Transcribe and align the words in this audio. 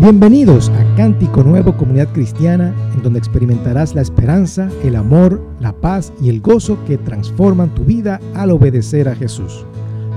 Bienvenidos 0.00 0.70
a 0.70 0.96
Cántico 0.96 1.44
Nuevo 1.44 1.76
Comunidad 1.76 2.08
Cristiana, 2.14 2.74
en 2.94 3.02
donde 3.02 3.18
experimentarás 3.18 3.94
la 3.94 4.00
esperanza, 4.00 4.70
el 4.82 4.96
amor, 4.96 5.42
la 5.60 5.74
paz 5.74 6.10
y 6.22 6.30
el 6.30 6.40
gozo 6.40 6.78
que 6.86 6.96
transforman 6.96 7.74
tu 7.74 7.84
vida 7.84 8.18
al 8.34 8.50
obedecer 8.50 9.10
a 9.10 9.14
Jesús. 9.14 9.66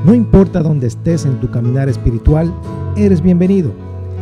No 0.06 0.13
importa 0.13 0.62
dónde 0.62 0.88
estés 0.88 1.26
en 1.26 1.38
tu 1.42 1.51
caminar 1.51 1.90
espiritual, 1.90 2.54
eres 2.96 3.22
bienvenido. 3.22 3.74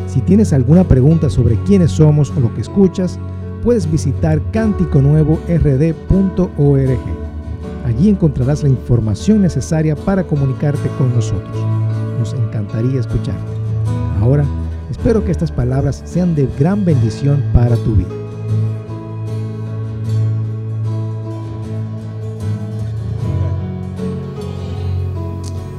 Si 0.07 0.19
tienes 0.21 0.51
alguna 0.51 0.83
pregunta 0.83 1.29
sobre 1.29 1.57
quiénes 1.57 1.91
somos 1.91 2.33
o 2.35 2.39
lo 2.39 2.51
que 2.55 2.61
escuchas, 2.61 3.19
puedes 3.63 3.89
visitar 3.89 4.41
cánticonuevord.org. 4.51 6.99
Allí 7.85 8.09
encontrarás 8.09 8.63
la 8.63 8.69
información 8.69 9.43
necesaria 9.43 9.95
para 9.95 10.23
comunicarte 10.23 10.89
con 10.97 11.13
nosotros. 11.13 11.55
Nos 12.17 12.33
encantaría 12.33 12.99
escucharte. 12.99 13.51
Ahora, 14.19 14.43
espero 14.91 15.23
que 15.23 15.31
estas 15.31 15.51
palabras 15.51 16.03
sean 16.05 16.35
de 16.35 16.47
gran 16.59 16.83
bendición 16.83 17.41
para 17.53 17.75
tu 17.77 17.95
vida. 17.95 18.09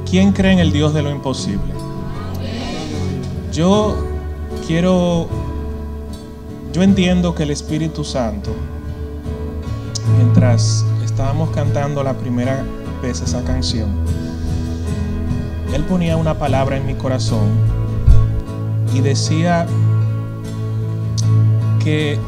¿Quién 0.09 0.31
cree 0.31 0.53
en 0.53 0.59
el 0.59 0.71
Dios 0.71 0.93
de 0.93 1.03
lo 1.03 1.11
imposible? 1.11 1.73
Yo 3.51 3.95
quiero, 4.67 5.27
yo 6.71 6.81
entiendo 6.81 7.35
que 7.35 7.43
el 7.43 7.51
Espíritu 7.51 8.03
Santo, 8.03 8.51
mientras 10.17 10.83
estábamos 11.05 11.51
cantando 11.51 12.03
la 12.03 12.13
primera 12.13 12.63
vez 13.01 13.21
esa 13.21 13.43
canción, 13.43 13.89
Él 15.73 15.83
ponía 15.83 16.17
una 16.17 16.37
palabra 16.37 16.77
en 16.77 16.85
mi 16.87 16.95
corazón 16.95 17.72
y 18.93 19.01
decía 19.01 19.65
que 21.83 22.19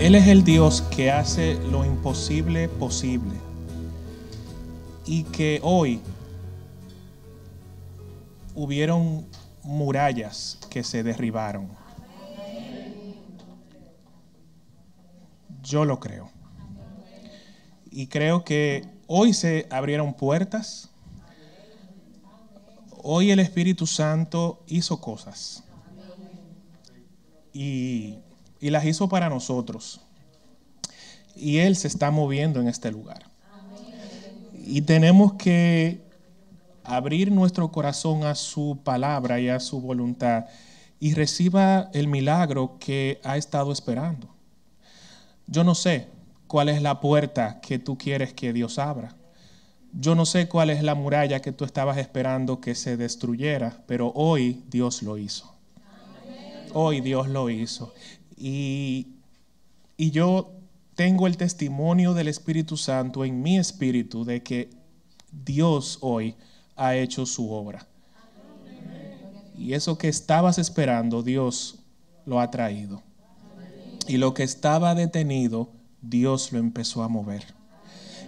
Él 0.00 0.14
es 0.14 0.26
el 0.28 0.42
Dios 0.42 0.80
que 0.80 1.10
hace 1.10 1.56
lo 1.70 1.84
imposible 1.84 2.68
posible 2.68 3.34
y 5.04 5.24
que 5.24 5.60
hoy 5.62 6.00
hubieron 8.54 9.26
murallas 9.62 10.58
que 10.70 10.82
se 10.82 11.02
derribaron. 11.02 11.68
Yo 15.62 15.84
lo 15.84 16.00
creo. 16.00 16.30
Y 17.90 18.06
creo 18.06 18.42
que 18.42 18.86
hoy 19.06 19.34
se 19.34 19.66
abrieron 19.70 20.14
puertas. 20.14 20.90
Hoy 23.02 23.30
el 23.30 23.38
Espíritu 23.38 23.86
Santo 23.86 24.62
hizo 24.66 24.98
cosas. 25.00 25.64
Y, 27.54 28.18
las 28.60 28.84
hizo 28.84 29.08
para 29.08 29.30
nosotros. 29.30 30.00
Y 31.36 31.58
Él 31.58 31.76
se 31.76 31.88
está 31.88 32.10
moviendo 32.10 32.60
en 32.60 32.68
este 32.68 32.90
lugar. 32.90 33.24
Y 34.66 34.82
tenemos 34.82 35.34
que 35.34 36.02
abrir 36.82 37.30
nuestro 37.30 37.70
corazón 37.72 38.24
a 38.24 38.34
su 38.34 38.78
palabra 38.84 39.40
y 39.40 39.48
a 39.48 39.60
su 39.60 39.80
voluntad 39.80 40.46
y 41.00 41.14
reciba 41.14 41.90
el 41.92 42.08
milagro 42.08 42.76
que 42.78 43.20
ha 43.24 43.36
estado 43.36 43.72
esperando. 43.72 44.28
Yo 45.46 45.64
no 45.64 45.74
sé 45.74 46.08
cuál 46.46 46.68
es 46.68 46.80
la 46.80 47.00
puerta 47.00 47.60
que 47.60 47.78
tú 47.78 47.98
quieres 47.98 48.32
que 48.32 48.52
Dios 48.52 48.78
abra. 48.78 49.14
Yo 49.92 50.14
no 50.14 50.26
sé 50.26 50.48
cuál 50.48 50.70
es 50.70 50.82
la 50.82 50.94
muralla 50.94 51.40
que 51.40 51.52
tú 51.52 51.64
estabas 51.64 51.98
esperando 51.98 52.60
que 52.60 52.74
se 52.74 52.96
destruyera, 52.96 53.82
pero 53.86 54.12
hoy 54.14 54.64
Dios 54.70 55.02
lo 55.02 55.18
hizo. 55.18 55.53
Hoy 56.74 57.00
Dios 57.00 57.28
lo 57.28 57.48
hizo. 57.50 57.94
Y, 58.36 59.06
y 59.96 60.10
yo 60.10 60.50
tengo 60.94 61.26
el 61.26 61.36
testimonio 61.36 62.14
del 62.14 62.28
Espíritu 62.28 62.76
Santo 62.76 63.24
en 63.24 63.42
mi 63.42 63.58
espíritu 63.58 64.24
de 64.24 64.42
que 64.42 64.70
Dios 65.30 65.98
hoy 66.00 66.34
ha 66.76 66.96
hecho 66.96 67.26
su 67.26 67.50
obra. 67.50 67.86
Y 69.56 69.74
eso 69.74 69.96
que 69.98 70.08
estabas 70.08 70.58
esperando, 70.58 71.22
Dios 71.22 71.78
lo 72.26 72.40
ha 72.40 72.50
traído. 72.50 73.02
Y 74.08 74.16
lo 74.16 74.34
que 74.34 74.42
estaba 74.42 74.94
detenido, 74.94 75.70
Dios 76.02 76.52
lo 76.52 76.58
empezó 76.58 77.02
a 77.02 77.08
mover. 77.08 77.44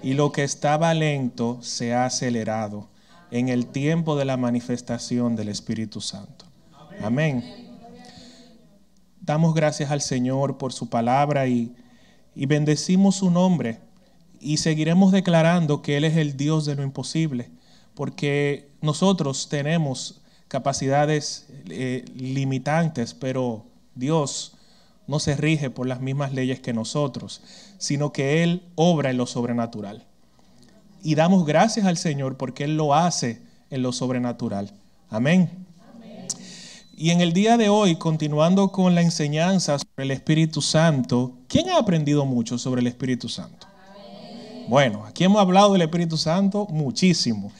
Y 0.03 0.15
lo 0.15 0.31
que 0.31 0.45
estaba 0.45 0.95
lento 0.95 1.59
se 1.63 1.95
ha 1.95 2.05
acelerado 2.05 2.89
en 3.31 3.49
el 3.49 3.67
tiempo 3.67 4.17
de 4.17 4.25
la 4.25 4.37
manifestación 4.37 5.35
del 5.35 5.49
Espíritu 5.49 6.01
Santo. 6.01 6.45
Amén. 7.03 7.66
Damos 9.27 9.55
gracias 9.55 9.91
al 9.91 10.01
Señor 10.01 10.57
por 10.57 10.73
su 10.73 10.89
palabra 10.89 11.49
y, 11.49 11.75
y 12.35 12.47
bendecimos 12.47 13.17
su 13.17 13.31
nombre 13.31 13.81
y 14.41 14.59
seguiremos 14.59 15.13
declarando 15.13 15.83
que 15.83 15.97
Él 15.97 16.05
es 16.05 16.17
el 16.17 16.37
Dios 16.37 16.65
de 16.65 16.77
lo 16.77 16.83
imposible 16.83 17.51
porque 17.97 18.69
nosotros 18.83 19.49
tenemos 19.49 20.21
capacidades 20.49 21.49
eh, 21.71 22.05
limitantes, 22.15 23.15
pero 23.15 23.65
Dios 23.95 24.53
no 25.07 25.19
se 25.19 25.35
rige 25.35 25.71
por 25.71 25.87
las 25.87 26.01
mismas 26.03 26.33
leyes 26.33 26.61
que 26.61 26.75
nosotros, 26.75 27.41
sino 27.79 28.13
que 28.13 28.43
Él 28.43 28.63
obra 28.75 29.11
en 29.11 29.17
lo 29.17 29.27
sobrenatural. 29.27 30.05
Y 31.03 31.15
damos 31.15 31.47
gracias 31.47 31.87
al 31.87 31.97
Señor 31.97 32.37
porque 32.37 32.65
Él 32.65 32.77
lo 32.77 32.95
hace 32.95 33.41
en 33.71 33.83
lo 33.83 33.93
sobrenatural. 33.93 34.73
Amén. 35.09 35.66
Y 36.99 37.11
en 37.11 37.21
el 37.21 37.35
día 37.35 37.59
de 37.59 37.69
hoy, 37.69 37.97
continuando 37.97 38.73
con 38.73 38.95
la 38.95 39.03
enseñanza 39.03 39.79
sobre 39.79 40.05
el 40.05 40.11
Espíritu 40.13 40.63
Santo, 40.63 41.35
¿quién 41.47 41.69
ha 41.69 41.77
aprendido 41.77 42.25
mucho 42.25 42.57
sobre 42.57 42.81
el 42.81 42.87
Espíritu 42.87 43.29
Santo? 43.29 43.67
Bueno, 44.67 45.05
aquí 45.05 45.25
hemos 45.25 45.43
hablado 45.43 45.75
del 45.75 45.83
Espíritu 45.83 46.17
Santo 46.17 46.67
muchísimo. 46.71 47.53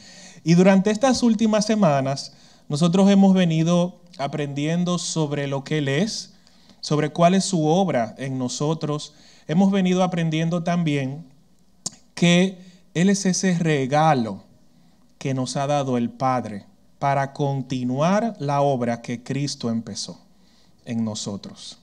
Y 0.43 0.55
durante 0.55 0.89
estas 0.89 1.21
últimas 1.21 1.67
semanas, 1.67 2.33
nosotros 2.67 3.11
hemos 3.11 3.35
venido 3.35 4.01
aprendiendo 4.17 4.97
sobre 4.97 5.45
lo 5.45 5.63
que 5.63 5.77
Él 5.77 5.87
es, 5.87 6.33
sobre 6.81 7.11
cuál 7.11 7.35
es 7.35 7.45
su 7.45 7.63
obra 7.67 8.15
en 8.17 8.39
nosotros. 8.39 9.13
Hemos 9.47 9.71
venido 9.71 10.01
aprendiendo 10.01 10.63
también 10.63 11.23
que 12.15 12.57
Él 12.95 13.07
es 13.07 13.27
ese 13.27 13.55
regalo 13.59 14.45
que 15.19 15.35
nos 15.35 15.57
ha 15.57 15.67
dado 15.67 15.95
el 15.95 16.09
Padre 16.09 16.65
para 16.99 17.33
continuar 17.33 18.35
la 18.39 18.61
obra 18.61 19.01
que 19.01 19.23
Cristo 19.23 19.69
empezó 19.69 20.19
en 20.85 21.03
nosotros. 21.05 21.77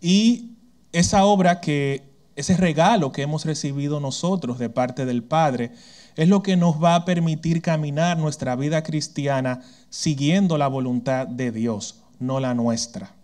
Y 0.00 0.52
esa 0.92 1.24
obra 1.24 1.60
que, 1.60 2.02
ese 2.34 2.56
regalo 2.56 3.12
que 3.12 3.22
hemos 3.22 3.44
recibido 3.44 4.00
nosotros 4.00 4.58
de 4.58 4.70
parte 4.70 5.04
del 5.06 5.22
Padre, 5.22 5.72
es 6.16 6.28
lo 6.28 6.42
que 6.42 6.56
nos 6.56 6.82
va 6.82 6.94
a 6.94 7.04
permitir 7.04 7.62
caminar 7.62 8.18
nuestra 8.18 8.56
vida 8.56 8.82
cristiana 8.82 9.62
siguiendo 9.90 10.58
la 10.58 10.68
voluntad 10.68 11.26
de 11.26 11.52
Dios, 11.52 11.96
no 12.18 12.40
la 12.40 12.54
nuestra. 12.54 13.14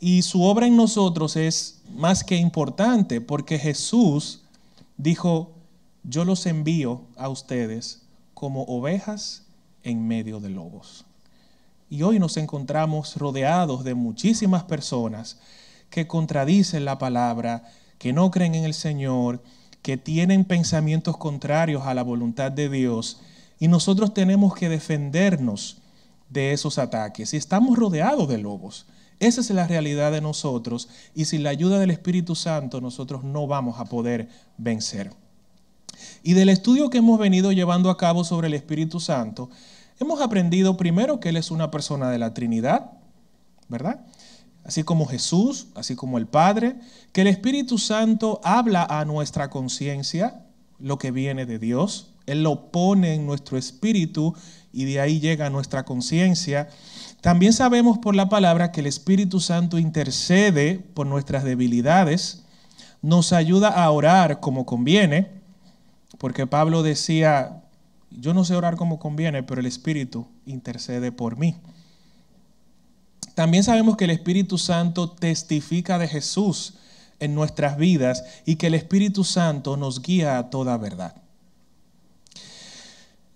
Y 0.00 0.22
su 0.22 0.42
obra 0.42 0.66
en 0.66 0.76
nosotros 0.76 1.36
es 1.36 1.82
más 1.90 2.22
que 2.22 2.36
importante 2.36 3.20
porque 3.20 3.58
Jesús 3.58 4.42
dijo, 4.96 5.52
yo 6.04 6.24
los 6.24 6.46
envío 6.46 7.02
a 7.16 7.28
ustedes 7.28 8.02
como 8.34 8.62
ovejas 8.62 9.47
en 9.82 10.06
medio 10.06 10.40
de 10.40 10.50
lobos. 10.50 11.04
Y 11.90 12.02
hoy 12.02 12.18
nos 12.18 12.36
encontramos 12.36 13.16
rodeados 13.16 13.84
de 13.84 13.94
muchísimas 13.94 14.64
personas 14.64 15.38
que 15.90 16.06
contradicen 16.06 16.84
la 16.84 16.98
palabra, 16.98 17.64
que 17.98 18.12
no 18.12 18.30
creen 18.30 18.54
en 18.54 18.64
el 18.64 18.74
Señor, 18.74 19.42
que 19.82 19.96
tienen 19.96 20.44
pensamientos 20.44 21.16
contrarios 21.16 21.86
a 21.86 21.94
la 21.94 22.02
voluntad 22.02 22.52
de 22.52 22.68
Dios 22.68 23.20
y 23.58 23.68
nosotros 23.68 24.14
tenemos 24.14 24.54
que 24.54 24.68
defendernos 24.68 25.78
de 26.28 26.52
esos 26.52 26.78
ataques. 26.78 27.32
Y 27.32 27.36
estamos 27.36 27.78
rodeados 27.78 28.28
de 28.28 28.38
lobos. 28.38 28.86
Esa 29.18 29.40
es 29.40 29.50
la 29.50 29.66
realidad 29.66 30.12
de 30.12 30.20
nosotros 30.20 30.88
y 31.14 31.24
sin 31.24 31.42
la 31.42 31.50
ayuda 31.50 31.78
del 31.78 31.90
Espíritu 31.90 32.34
Santo 32.36 32.80
nosotros 32.80 33.24
no 33.24 33.46
vamos 33.46 33.80
a 33.80 33.84
poder 33.86 34.28
vencer. 34.58 35.10
Y 36.22 36.34
del 36.34 36.48
estudio 36.48 36.90
que 36.90 36.98
hemos 36.98 37.18
venido 37.18 37.52
llevando 37.52 37.90
a 37.90 37.96
cabo 37.96 38.24
sobre 38.24 38.48
el 38.48 38.54
Espíritu 38.54 39.00
Santo, 39.00 39.50
hemos 40.00 40.20
aprendido 40.20 40.76
primero 40.76 41.20
que 41.20 41.30
Él 41.30 41.36
es 41.36 41.50
una 41.50 41.70
persona 41.70 42.10
de 42.10 42.18
la 42.18 42.34
Trinidad, 42.34 42.92
¿verdad? 43.68 44.04
así 44.68 44.84
como 44.84 45.06
Jesús, 45.06 45.68
así 45.74 45.96
como 45.96 46.18
el 46.18 46.26
Padre, 46.26 46.76
que 47.12 47.22
el 47.22 47.26
Espíritu 47.26 47.78
Santo 47.78 48.38
habla 48.44 48.84
a 48.84 49.06
nuestra 49.06 49.48
conciencia 49.48 50.44
lo 50.78 50.98
que 50.98 51.10
viene 51.10 51.46
de 51.46 51.58
Dios. 51.58 52.12
Él 52.26 52.42
lo 52.42 52.70
pone 52.70 53.14
en 53.14 53.24
nuestro 53.24 53.56
espíritu 53.56 54.34
y 54.70 54.84
de 54.84 55.00
ahí 55.00 55.20
llega 55.20 55.48
nuestra 55.48 55.86
conciencia. 55.86 56.68
También 57.22 57.54
sabemos 57.54 57.96
por 57.96 58.14
la 58.14 58.28
palabra 58.28 58.70
que 58.70 58.80
el 58.80 58.86
Espíritu 58.86 59.40
Santo 59.40 59.78
intercede 59.78 60.78
por 60.92 61.06
nuestras 61.06 61.44
debilidades, 61.44 62.44
nos 63.00 63.32
ayuda 63.32 63.68
a 63.68 63.90
orar 63.90 64.38
como 64.40 64.66
conviene, 64.66 65.37
porque 66.18 66.46
Pablo 66.46 66.82
decía, 66.82 67.62
yo 68.10 68.34
no 68.34 68.44
sé 68.44 68.56
orar 68.56 68.76
como 68.76 68.98
conviene, 68.98 69.42
pero 69.42 69.60
el 69.60 69.66
Espíritu 69.66 70.26
intercede 70.46 71.12
por 71.12 71.38
mí. 71.38 71.56
También 73.34 73.62
sabemos 73.62 73.96
que 73.96 74.04
el 74.04 74.10
Espíritu 74.10 74.58
Santo 74.58 75.10
testifica 75.10 75.96
de 75.98 76.08
Jesús 76.08 76.74
en 77.20 77.36
nuestras 77.36 77.76
vidas 77.76 78.24
y 78.44 78.56
que 78.56 78.66
el 78.66 78.74
Espíritu 78.74 79.22
Santo 79.22 79.76
nos 79.76 80.02
guía 80.02 80.38
a 80.38 80.50
toda 80.50 80.76
verdad. 80.76 81.14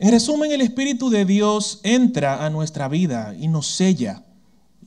En 0.00 0.10
resumen, 0.10 0.50
el 0.50 0.60
Espíritu 0.60 1.10
de 1.10 1.24
Dios 1.24 1.78
entra 1.84 2.44
a 2.44 2.50
nuestra 2.50 2.88
vida 2.88 3.36
y 3.38 3.46
nos 3.46 3.68
sella. 3.68 4.24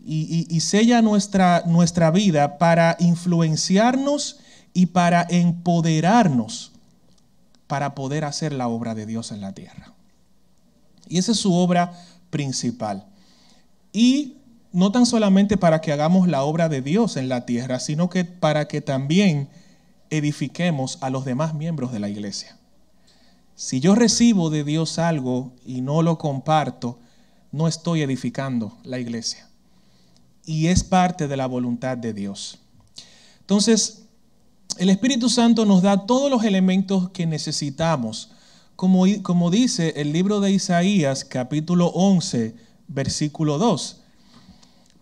Y, 0.07 0.59
sella 0.59 1.01
nuestra, 1.01 1.63
nuestra 1.65 2.11
vida 2.11 2.59
para 2.59 2.95
influenciarnos 2.99 4.37
y 4.73 4.87
para 4.87 5.25
empoderarnos 5.27 6.74
para 7.67 7.95
poder 7.95 8.25
hacer 8.25 8.53
la 8.53 8.67
obra 8.67 8.95
de 8.95 9.05
Dios 9.05 9.31
en 9.31 9.41
la 9.41 9.53
tierra. 9.53 9.93
Y 11.07 11.17
esa 11.17 11.31
es 11.31 11.39
su 11.39 11.53
obra 11.53 11.93
principal. 12.29 13.05
Y 13.91 14.37
no 14.71 14.91
tan 14.91 15.05
solamente 15.05 15.57
para 15.57 15.81
que 15.81 15.91
hagamos 15.91 16.27
la 16.27 16.43
obra 16.43 16.67
de 16.67 16.81
Dios 16.81 17.15
en 17.17 17.29
la 17.29 17.45
tierra, 17.45 17.79
sino 17.79 18.09
que 18.09 18.25
para 18.25 18.67
que 18.67 18.81
también 18.81 19.49
edifiquemos 20.09 20.97
a 21.01 21.09
los 21.09 21.25
demás 21.25 21.53
miembros 21.53 21.91
de 21.91 21.99
la 21.99 22.09
iglesia. 22.09 22.57
Si 23.55 23.79
yo 23.79 23.95
recibo 23.95 24.49
de 24.49 24.63
Dios 24.63 24.99
algo 24.99 25.53
y 25.65 25.81
no 25.81 26.01
lo 26.01 26.17
comparto, 26.17 26.99
no 27.51 27.67
estoy 27.69 28.01
edificando 28.01 28.77
la 28.83 28.99
iglesia. 28.99 29.47
Y 30.45 30.67
es 30.67 30.83
parte 30.83 31.27
de 31.29 31.37
la 31.37 31.47
voluntad 31.47 31.97
de 31.97 32.13
Dios. 32.13 32.59
Entonces, 33.39 34.04
el 34.77 34.89
Espíritu 34.89 35.29
Santo 35.29 35.65
nos 35.65 35.81
da 35.81 36.05
todos 36.05 36.29
los 36.29 36.43
elementos 36.43 37.09
que 37.11 37.25
necesitamos. 37.25 38.31
Como, 38.75 39.05
como 39.23 39.49
dice 39.49 39.93
el 39.97 40.11
libro 40.11 40.41
de 40.41 40.51
Isaías, 40.51 41.23
capítulo 41.23 41.87
11, 41.87 42.55
versículo 42.87 43.57
2. 43.57 44.01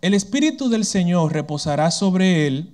El 0.02 0.14
Espíritu 0.14 0.70
del 0.70 0.86
Señor 0.86 1.34
reposará 1.34 1.90
sobre 1.90 2.46
él, 2.46 2.74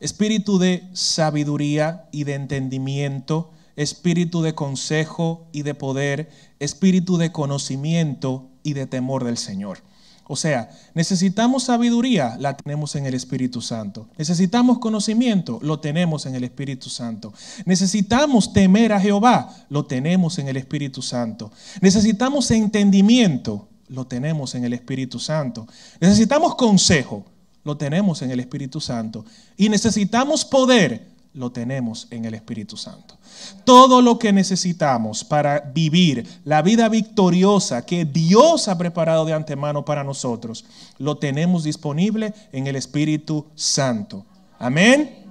espíritu 0.00 0.58
de 0.58 0.88
sabiduría 0.92 2.08
y 2.12 2.24
de 2.24 2.34
entendimiento, 2.34 3.50
espíritu 3.76 4.40
de 4.42 4.54
consejo 4.54 5.46
y 5.52 5.62
de 5.62 5.74
poder, 5.74 6.30
espíritu 6.58 7.18
de 7.18 7.32
conocimiento 7.32 8.48
y 8.62 8.72
de 8.72 8.86
temor 8.86 9.24
del 9.24 9.36
Señor. 9.36 9.82
O 10.30 10.36
sea, 10.36 10.70
necesitamos 10.94 11.64
sabiduría, 11.64 12.36
la 12.38 12.54
tenemos 12.54 12.94
en 12.96 13.06
el 13.06 13.14
Espíritu 13.14 13.62
Santo. 13.62 14.08
Necesitamos 14.18 14.78
conocimiento, 14.78 15.58
lo 15.62 15.80
tenemos 15.80 16.26
en 16.26 16.34
el 16.34 16.44
Espíritu 16.44 16.90
Santo. 16.90 17.32
Necesitamos 17.64 18.52
temer 18.52 18.92
a 18.92 19.00
Jehová, 19.00 19.48
lo 19.70 19.86
tenemos 19.86 20.38
en 20.38 20.48
el 20.48 20.58
Espíritu 20.58 21.00
Santo. 21.00 21.50
Necesitamos 21.80 22.50
entendimiento, 22.50 23.68
lo 23.88 24.06
tenemos 24.06 24.54
en 24.54 24.64
el 24.64 24.74
Espíritu 24.74 25.18
Santo. 25.18 25.66
Necesitamos 25.98 26.56
consejo, 26.56 27.24
lo 27.64 27.78
tenemos 27.78 28.20
en 28.20 28.30
el 28.30 28.40
Espíritu 28.40 28.82
Santo. 28.82 29.24
Y 29.56 29.70
necesitamos 29.70 30.44
poder, 30.44 31.08
lo 31.34 31.52
tenemos 31.52 32.08
en 32.10 32.24
el 32.24 32.34
Espíritu 32.34 32.76
Santo. 32.76 33.16
Todo 33.64 34.02
lo 34.02 34.18
que 34.18 34.32
necesitamos 34.32 35.24
para 35.24 35.60
vivir 35.60 36.26
la 36.44 36.62
vida 36.62 36.88
victoriosa 36.88 37.84
que 37.84 38.04
Dios 38.04 38.68
ha 38.68 38.78
preparado 38.78 39.24
de 39.24 39.34
antemano 39.34 39.84
para 39.84 40.04
nosotros, 40.04 40.64
lo 40.98 41.18
tenemos 41.18 41.64
disponible 41.64 42.34
en 42.52 42.66
el 42.66 42.76
Espíritu 42.76 43.46
Santo. 43.54 44.24
Amén. 44.58 45.26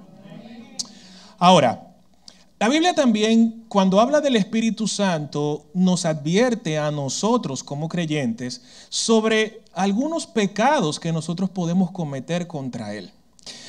Ahora, 1.38 1.88
la 2.60 2.68
Biblia 2.68 2.92
también, 2.92 3.66
cuando 3.68 4.00
habla 4.00 4.20
del 4.20 4.34
Espíritu 4.34 4.88
Santo, 4.88 5.66
nos 5.74 6.04
advierte 6.04 6.76
a 6.76 6.90
nosotros 6.90 7.62
como 7.62 7.88
creyentes 7.88 8.62
sobre 8.88 9.62
algunos 9.74 10.26
pecados 10.26 10.98
que 10.98 11.12
nosotros 11.12 11.50
podemos 11.50 11.92
cometer 11.92 12.48
contra 12.48 12.94
Él. 12.94 13.12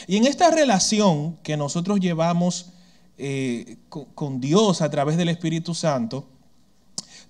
Y 0.10 0.18
en 0.18 0.26
esta 0.26 0.50
relación 0.50 1.38
que 1.44 1.56
nosotros 1.56 2.00
llevamos 2.00 2.72
eh, 3.20 3.78
con 3.90 4.42
Dios 4.42 4.82
a 4.82 4.90
través 4.90 5.18
del 5.18 5.30
Espíritu 5.30 5.76
Santo, 5.76 6.28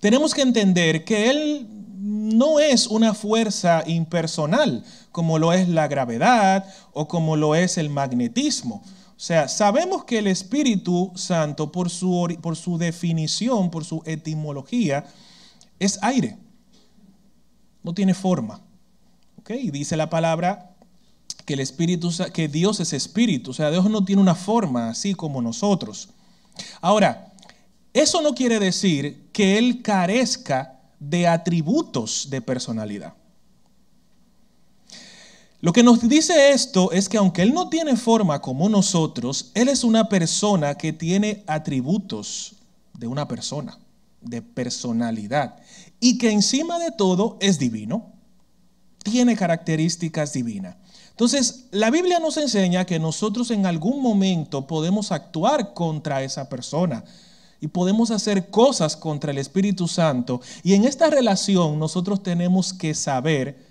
tenemos 0.00 0.32
que 0.32 0.40
entender 0.40 1.04
que 1.04 1.28
Él 1.28 1.68
no 1.98 2.58
es 2.58 2.86
una 2.86 3.12
fuerza 3.12 3.82
impersonal, 3.86 4.82
como 5.12 5.38
lo 5.38 5.52
es 5.52 5.68
la 5.68 5.88
gravedad 5.88 6.64
o 6.94 7.06
como 7.06 7.36
lo 7.36 7.54
es 7.54 7.76
el 7.76 7.90
magnetismo. 7.90 8.76
O 9.14 9.20
sea, 9.20 9.48
sabemos 9.48 10.04
que 10.04 10.16
el 10.16 10.26
Espíritu 10.26 11.12
Santo, 11.16 11.70
por 11.70 11.90
su, 11.90 12.34
por 12.40 12.56
su 12.56 12.78
definición, 12.78 13.70
por 13.70 13.84
su 13.84 14.02
etimología, 14.06 15.04
es 15.78 15.98
aire. 16.00 16.38
No 17.82 17.92
tiene 17.92 18.14
forma. 18.14 18.62
Y 19.50 19.70
dice 19.70 19.98
la 19.98 20.08
palabra 20.08 20.69
que 21.50 21.54
el 21.54 21.60
Espíritu, 21.60 22.12
que 22.32 22.46
Dios 22.46 22.78
es 22.78 22.92
Espíritu. 22.92 23.50
O 23.50 23.54
sea, 23.54 23.72
Dios 23.72 23.90
no 23.90 24.04
tiene 24.04 24.22
una 24.22 24.36
forma 24.36 24.88
así 24.88 25.14
como 25.14 25.42
nosotros. 25.42 26.10
Ahora, 26.80 27.32
eso 27.92 28.22
no 28.22 28.36
quiere 28.36 28.60
decir 28.60 29.30
que 29.32 29.58
Él 29.58 29.82
carezca 29.82 30.78
de 31.00 31.26
atributos 31.26 32.28
de 32.30 32.40
personalidad. 32.40 33.14
Lo 35.60 35.72
que 35.72 35.82
nos 35.82 36.08
dice 36.08 36.52
esto 36.52 36.92
es 36.92 37.08
que 37.08 37.16
aunque 37.16 37.42
Él 37.42 37.52
no 37.52 37.68
tiene 37.68 37.96
forma 37.96 38.40
como 38.40 38.68
nosotros, 38.68 39.50
Él 39.54 39.68
es 39.68 39.82
una 39.82 40.08
persona 40.08 40.76
que 40.76 40.92
tiene 40.92 41.42
atributos 41.48 42.54
de 42.96 43.08
una 43.08 43.26
persona, 43.26 43.76
de 44.20 44.40
personalidad, 44.40 45.56
y 45.98 46.16
que 46.16 46.30
encima 46.30 46.78
de 46.78 46.92
todo 46.92 47.38
es 47.40 47.58
divino, 47.58 48.12
tiene 49.02 49.34
características 49.34 50.32
divinas. 50.32 50.76
Entonces, 51.20 51.66
la 51.70 51.90
Biblia 51.90 52.18
nos 52.18 52.38
enseña 52.38 52.86
que 52.86 52.98
nosotros 52.98 53.50
en 53.50 53.66
algún 53.66 54.00
momento 54.00 54.66
podemos 54.66 55.12
actuar 55.12 55.74
contra 55.74 56.22
esa 56.22 56.48
persona 56.48 57.04
y 57.60 57.68
podemos 57.68 58.10
hacer 58.10 58.48
cosas 58.48 58.96
contra 58.96 59.30
el 59.30 59.36
Espíritu 59.36 59.86
Santo. 59.86 60.40
Y 60.62 60.72
en 60.72 60.86
esta 60.86 61.10
relación 61.10 61.78
nosotros 61.78 62.22
tenemos 62.22 62.72
que 62.72 62.94
saber 62.94 63.66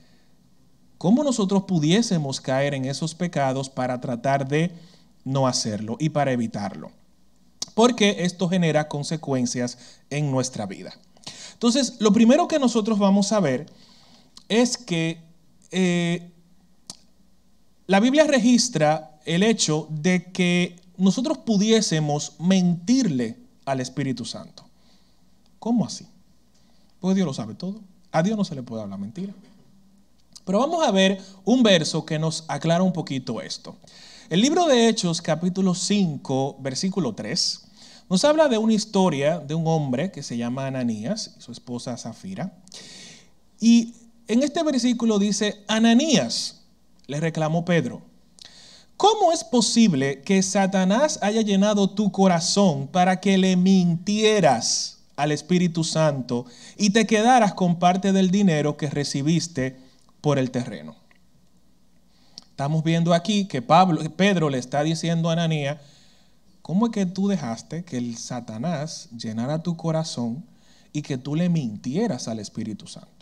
cómo 0.99 1.23
nosotros 1.23 1.63
pudiésemos 1.63 2.39
caer 2.39 2.75
en 2.75 2.85
esos 2.85 3.15
pecados 3.15 3.67
para 3.67 3.99
tratar 3.99 4.47
de 4.47 4.71
no 5.25 5.47
hacerlo 5.47 5.97
y 5.99 6.09
para 6.09 6.31
evitarlo. 6.31 6.91
Porque 7.73 8.17
esto 8.25 8.47
genera 8.47 8.87
consecuencias 8.87 9.79
en 10.11 10.29
nuestra 10.29 10.67
vida. 10.67 10.93
Entonces, 11.53 11.95
lo 11.97 12.13
primero 12.13 12.47
que 12.47 12.59
nosotros 12.59 12.99
vamos 12.99 13.31
a 13.31 13.39
ver 13.39 13.65
es 14.49 14.77
que 14.77 15.27
eh, 15.71 16.28
la 17.89 17.99
Biblia 17.99 18.25
registra 18.25 19.19
el 19.25 19.41
hecho 19.41 19.87
de 19.89 20.31
que 20.31 20.79
nosotros 20.97 21.39
pudiésemos 21.39 22.33
mentirle 22.37 23.35
al 23.65 23.79
Espíritu 23.79 24.25
Santo. 24.25 24.63
¿Cómo 25.57 25.87
así? 25.87 26.05
Porque 26.99 27.15
Dios 27.15 27.25
lo 27.25 27.33
sabe 27.33 27.55
todo. 27.55 27.81
A 28.11 28.21
Dios 28.21 28.37
no 28.37 28.45
se 28.45 28.53
le 28.53 28.61
puede 28.61 28.83
hablar 28.83 28.99
mentira. 28.99 29.33
Pero 30.45 30.59
vamos 30.59 30.87
a 30.87 30.91
ver 30.91 31.19
un 31.45 31.63
verso 31.63 32.05
que 32.05 32.19
nos 32.19 32.45
aclara 32.47 32.83
un 32.83 32.93
poquito 32.93 33.41
esto. 33.41 33.75
El 34.29 34.41
libro 34.41 34.67
de 34.67 34.87
Hechos, 34.87 35.19
capítulo 35.19 35.73
5, 35.73 36.57
versículo 36.59 37.15
3, 37.15 37.61
nos 38.07 38.23
habla 38.23 38.49
de 38.49 38.59
una 38.59 38.73
historia 38.73 39.39
de 39.39 39.55
un 39.55 39.65
hombre 39.65 40.11
que 40.11 40.21
se 40.21 40.37
llama 40.37 40.67
Ananías 40.67 41.33
y 41.39 41.41
su 41.41 41.51
esposa 41.51 41.97
Zafira. 41.97 42.53
Y 43.59 43.95
en 44.27 44.43
este 44.43 44.61
versículo 44.61 45.17
dice, 45.17 45.63
Ananías, 45.67 46.58
le 47.09 47.19
reclamó 47.19 47.65
Pedro, 47.65 48.01
¿cómo 48.95 49.33
es 49.33 49.43
posible 49.43 50.21
que 50.21 50.41
Satanás 50.41 51.19
haya 51.21 51.41
llenado 51.41 51.89
tu 51.89 52.11
corazón 52.13 52.87
para 52.87 53.19
que 53.19 53.37
le 53.37 53.57
mintieras 53.57 54.99
al 55.17 55.33
Espíritu 55.33 55.83
Santo 55.83 56.45
y 56.77 56.91
te 56.91 57.05
quedaras 57.05 57.53
con 57.53 57.79
parte 57.79 58.13
del 58.13 58.31
dinero 58.31 58.77
que 58.77 58.89
recibiste? 58.89 59.89
por 60.21 60.39
el 60.39 60.51
terreno. 60.51 60.95
Estamos 62.51 62.83
viendo 62.83 63.13
aquí 63.13 63.45
que 63.45 63.61
Pablo, 63.61 64.01
Pedro 64.15 64.49
le 64.49 64.57
está 64.57 64.83
diciendo 64.83 65.29
a 65.29 65.33
Ananías, 65.33 65.77
¿cómo 66.61 66.87
es 66.87 66.91
que 66.91 67.05
tú 67.05 67.27
dejaste 67.27 67.83
que 67.85 67.97
el 67.97 68.17
Satanás 68.17 69.09
llenara 69.17 69.63
tu 69.63 69.77
corazón 69.77 70.45
y 70.91 71.01
que 71.01 71.17
tú 71.17 71.35
le 71.35 71.47
mintieras 71.47 72.27
al 72.27 72.39
Espíritu 72.39 72.87
Santo? 72.87 73.18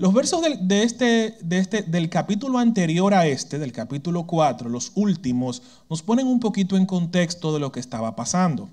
Los 0.00 0.14
versos 0.14 0.40
de, 0.62 0.82
este, 0.82 1.36
de 1.42 1.58
este, 1.58 1.82
del 1.82 2.08
capítulo 2.08 2.56
anterior 2.56 3.12
a 3.12 3.26
este, 3.26 3.58
del 3.58 3.70
capítulo 3.70 4.26
4, 4.26 4.70
los 4.70 4.92
últimos, 4.94 5.60
nos 5.90 6.02
ponen 6.02 6.26
un 6.26 6.40
poquito 6.40 6.78
en 6.78 6.86
contexto 6.86 7.52
de 7.52 7.60
lo 7.60 7.70
que 7.70 7.80
estaba 7.80 8.16
pasando. 8.16 8.70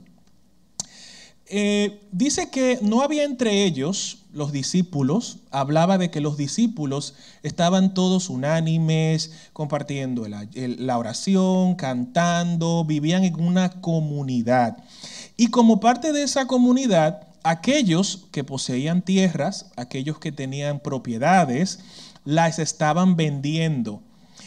Eh, 1.47 2.07
dice 2.13 2.49
que 2.49 2.79
no 2.81 3.01
había 3.01 3.25
entre 3.25 3.65
ellos, 3.65 4.19
los 4.31 4.53
discípulos, 4.53 5.39
hablaba 5.51 5.97
de 5.97 6.09
que 6.11 6.21
los 6.21 6.37
discípulos 6.37 7.13
estaban 7.43 7.93
todos 7.93 8.29
unánimes, 8.29 9.33
compartiendo 9.51 10.29
la 10.29 10.97
oración, 10.97 11.75
cantando, 11.75 12.85
vivían 12.85 13.25
en 13.25 13.37
una 13.41 13.81
comunidad. 13.81 14.77
Y 15.35 15.47
como 15.47 15.81
parte 15.81 16.13
de 16.13 16.23
esa 16.23 16.47
comunidad, 16.47 17.26
aquellos 17.49 18.27
que 18.31 18.43
poseían 18.43 19.01
tierras, 19.01 19.71
aquellos 19.75 20.19
que 20.19 20.31
tenían 20.31 20.79
propiedades, 20.79 21.79
las 22.25 22.59
estaban 22.59 23.15
vendiendo 23.15 24.01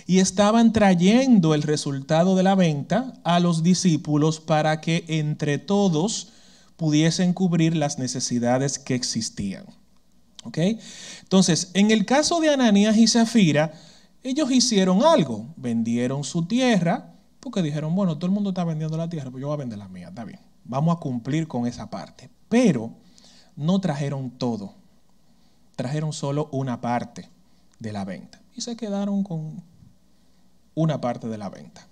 y 0.07 0.19
estaban 0.19 0.73
trayendo 0.73 1.55
el 1.55 1.63
resultado 1.63 2.37
de 2.37 2.43
la 2.43 2.55
venta 2.55 3.15
a 3.25 3.41
los 3.41 3.63
discípulos 3.63 4.41
para 4.41 4.81
que 4.81 5.05
entre 5.09 5.59
todos 5.59 6.33
pudiesen 6.77 7.33
cubrir 7.33 7.77
las 7.77 7.99
necesidades 7.99 8.79
que 8.79 8.95
existían. 8.95 9.65
¿Ok? 10.45 10.59
Entonces, 11.23 11.71
en 11.75 11.91
el 11.91 12.07
caso 12.07 12.41
de 12.41 12.49
Ananías 12.49 12.97
y 12.97 13.07
Zafira, 13.07 13.73
ellos 14.23 14.51
hicieron 14.51 15.03
algo, 15.03 15.47
vendieron 15.57 16.25
su 16.25 16.47
tierra, 16.47 17.15
porque 17.41 17.63
dijeron, 17.63 17.95
bueno, 17.95 18.17
todo 18.17 18.27
el 18.27 18.33
mundo 18.33 18.51
está 18.51 18.65
vendiendo 18.65 18.97
la 18.97 19.09
tierra, 19.09 19.31
pues 19.31 19.41
yo 19.41 19.49
voy 19.49 19.55
a 19.55 19.59
vender 19.59 19.79
la 19.79 19.89
mía, 19.89 20.09
está 20.09 20.25
bien, 20.25 20.41
vamos 20.65 20.97
a 20.97 21.01
cumplir 21.01 21.49
con 21.49 21.67
esa 21.67 21.91
parte. 21.91 22.31
Pero 22.49 22.93
no 23.57 23.81
trajeron 23.81 24.31
todo, 24.31 24.75
trajeron 25.77 26.13
solo 26.13 26.49
una 26.53 26.81
parte 26.81 27.29
de 27.79 27.93
la 27.93 28.05
venta 28.05 28.41
y 28.55 28.61
se 28.61 28.77
quedaron 28.77 29.23
con 29.23 29.63
una 30.75 31.01
parte 31.01 31.29
de 31.29 31.39
la 31.39 31.49
venta. 31.49 31.87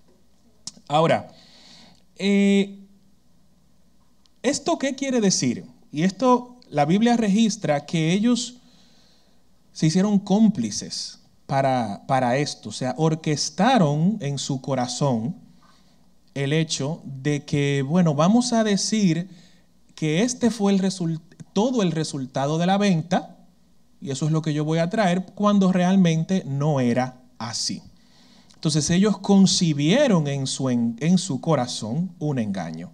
Ahora, 0.88 1.28
eh, 2.16 2.78
¿esto 4.42 4.78
qué 4.78 4.94
quiere 4.94 5.20
decir? 5.20 5.66
Y 5.92 6.02
esto 6.02 6.58
la 6.70 6.84
Biblia 6.84 7.16
registra 7.16 7.86
que 7.86 8.12
ellos 8.12 8.58
se 9.72 9.86
hicieron 9.86 10.18
cómplices 10.18 11.20
para, 11.46 12.04
para 12.06 12.36
esto, 12.36 12.68
o 12.68 12.72
sea, 12.72 12.94
orquestaron 12.98 14.18
en 14.20 14.38
su 14.38 14.60
corazón 14.60 15.36
el 16.44 16.52
hecho 16.52 17.02
de 17.04 17.44
que, 17.44 17.82
bueno, 17.82 18.14
vamos 18.14 18.52
a 18.52 18.62
decir 18.62 19.28
que 19.94 20.22
este 20.22 20.50
fue 20.50 20.78
todo 21.52 21.82
el 21.82 21.90
resultado 21.90 22.58
de 22.58 22.66
la 22.66 22.78
venta, 22.78 23.36
y 24.00 24.10
eso 24.10 24.26
es 24.26 24.32
lo 24.32 24.40
que 24.40 24.54
yo 24.54 24.64
voy 24.64 24.78
a 24.78 24.88
traer, 24.88 25.26
cuando 25.34 25.72
realmente 25.72 26.44
no 26.46 26.78
era 26.78 27.20
así. 27.38 27.82
Entonces 28.54 28.88
ellos 28.90 29.18
concibieron 29.18 30.28
en 30.28 30.46
su, 30.46 30.68
en 30.68 31.18
su 31.18 31.40
corazón 31.40 32.12
un 32.20 32.38
engaño 32.38 32.92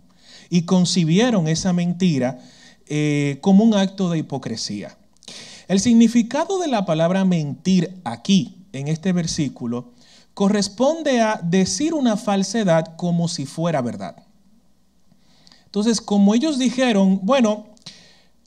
y 0.49 0.63
concibieron 0.63 1.47
esa 1.47 1.75
mentira 1.75 2.39
eh, 2.87 3.39
como 3.43 3.65
un 3.65 3.75
acto 3.75 4.09
de 4.09 4.19
hipocresía. 4.19 4.97
El 5.69 5.81
significado 5.81 6.59
de 6.59 6.69
la 6.69 6.87
palabra 6.87 7.25
mentir 7.25 8.01
aquí, 8.05 8.67
en 8.73 8.89
este 8.89 9.13
versículo, 9.13 9.93
corresponde 10.35 11.21
a 11.21 11.41
decir 11.43 11.95
una 11.95 12.17
falsedad 12.17 12.97
como 12.97 13.29
si 13.29 13.47
fuera 13.47 13.81
verdad. 13.81 14.17
Entonces, 15.67 16.01
como 16.01 16.35
ellos 16.35 16.59
dijeron, 16.59 17.21
bueno, 17.23 17.67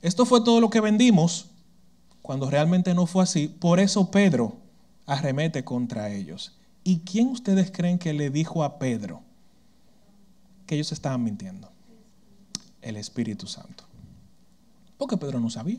esto 0.02 0.24
fue 0.24 0.42
todo 0.42 0.60
lo 0.60 0.70
que 0.70 0.80
vendimos, 0.80 1.46
cuando 2.22 2.50
realmente 2.50 2.94
no 2.94 3.06
fue 3.06 3.24
así, 3.24 3.48
por 3.48 3.80
eso 3.80 4.10
Pedro 4.10 4.56
arremete 5.06 5.64
contra 5.64 6.10
ellos. 6.10 6.52
¿Y 6.84 7.00
quién 7.00 7.28
ustedes 7.28 7.70
creen 7.70 7.98
que 7.98 8.12
le 8.12 8.30
dijo 8.30 8.62
a 8.62 8.78
Pedro 8.78 9.22
que 10.66 10.74
ellos 10.74 10.92
estaban 10.92 11.24
mintiendo? 11.24 11.70
El 12.82 12.96
Espíritu 12.96 13.46
Santo. 13.46 13.84
Porque 14.98 15.16
Pedro 15.16 15.40
no 15.40 15.50
sabía. 15.50 15.78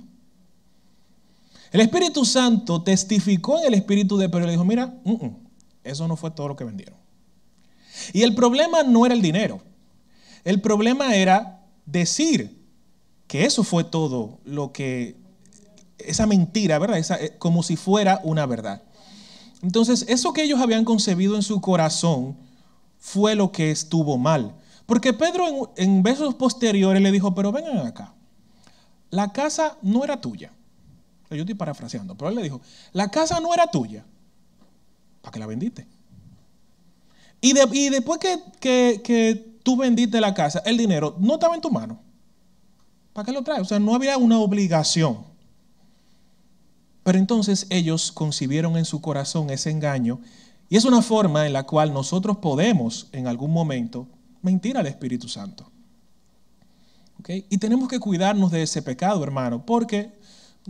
El 1.71 1.81
Espíritu 1.81 2.25
Santo 2.25 2.81
testificó 2.81 3.59
en 3.59 3.67
el 3.67 3.73
Espíritu 3.75 4.17
de 4.17 4.27
Pedro 4.27 4.43
y 4.43 4.47
le 4.47 4.51
dijo, 4.53 4.65
mira, 4.65 4.93
eso 5.83 6.07
no 6.07 6.15
fue 6.15 6.31
todo 6.31 6.47
lo 6.47 6.55
que 6.55 6.63
vendieron. 6.63 6.97
Y 8.13 8.23
el 8.23 8.35
problema 8.35 8.83
no 8.83 9.05
era 9.05 9.15
el 9.15 9.21
dinero. 9.21 9.61
El 10.43 10.61
problema 10.61 11.15
era 11.15 11.65
decir 11.85 12.59
que 13.27 13.45
eso 13.45 13.63
fue 13.63 13.83
todo 13.83 14.39
lo 14.45 14.71
que, 14.71 15.17
esa 15.97 16.25
mentira, 16.25 16.79
¿verdad? 16.79 16.99
Eh, 17.21 17.35
como 17.37 17.63
si 17.63 17.75
fuera 17.75 18.21
una 18.23 18.45
verdad. 18.45 18.81
Entonces, 19.61 20.05
eso 20.07 20.33
que 20.33 20.43
ellos 20.43 20.59
habían 20.59 20.85
concebido 20.85 21.35
en 21.35 21.43
su 21.43 21.59
corazón 21.61 22.37
fue 22.97 23.35
lo 23.35 23.51
que 23.51 23.71
estuvo 23.71 24.17
mal. 24.17 24.55
Porque 24.85 25.13
Pedro 25.13 25.71
en, 25.75 25.95
en 25.95 26.03
besos 26.03 26.35
posteriores 26.35 27.01
le 27.01 27.11
dijo, 27.11 27.35
pero 27.35 27.51
vengan 27.51 27.85
acá, 27.85 28.13
la 29.11 29.31
casa 29.31 29.77
no 29.81 30.03
era 30.03 30.19
tuya. 30.21 30.51
Yo 31.29 31.37
estoy 31.37 31.53
parafraseando, 31.53 32.15
pero 32.15 32.29
él 32.29 32.35
le 32.35 32.43
dijo, 32.43 32.61
la 32.91 33.11
casa 33.11 33.39
no 33.39 33.53
era 33.53 33.67
tuya. 33.67 34.03
¿Para 35.21 35.31
qué 35.33 35.39
la 35.39 35.47
vendiste? 35.47 35.87
Y, 37.41 37.53
después 37.89 38.19
que, 38.19 39.59
tú 39.63 39.77
vendiste 39.77 40.19
la 40.19 40.33
casa, 40.33 40.61
el 40.65 40.77
dinero 40.77 41.15
no 41.19 41.35
estaba 41.35 41.55
en 41.55 41.61
tu 41.61 41.69
mano. 41.69 41.99
¿Para 43.13 43.25
qué 43.25 43.31
lo 43.31 43.43
traes? 43.43 43.61
O 43.61 43.65
sea, 43.65 43.79
no 43.79 43.95
había 43.95 44.17
una 44.17 44.39
obligación. 44.39 45.17
Pero 47.03 47.17
entonces 47.17 47.65
ellos 47.69 48.11
concibieron 48.11 48.77
en 48.77 48.85
su 48.85 49.01
corazón 49.01 49.49
ese 49.49 49.71
engaño 49.71 50.19
y 50.69 50.77
es 50.77 50.85
una 50.85 51.01
forma 51.01 51.47
en 51.47 51.53
la 51.53 51.63
cual 51.63 51.93
nosotros 51.93 52.37
podemos 52.37 53.07
en 53.11 53.25
algún 53.27 53.51
momento 53.51 54.07
mentir 54.41 54.77
al 54.77 54.85
Espíritu 54.85 55.27
Santo. 55.27 55.71
Y 57.27 57.57
tenemos 57.57 57.89
que 57.89 57.99
cuidarnos 57.99 58.49
de 58.51 58.63
ese 58.63 58.81
pecado, 58.81 59.23
hermano, 59.23 59.65
porque 59.65 60.18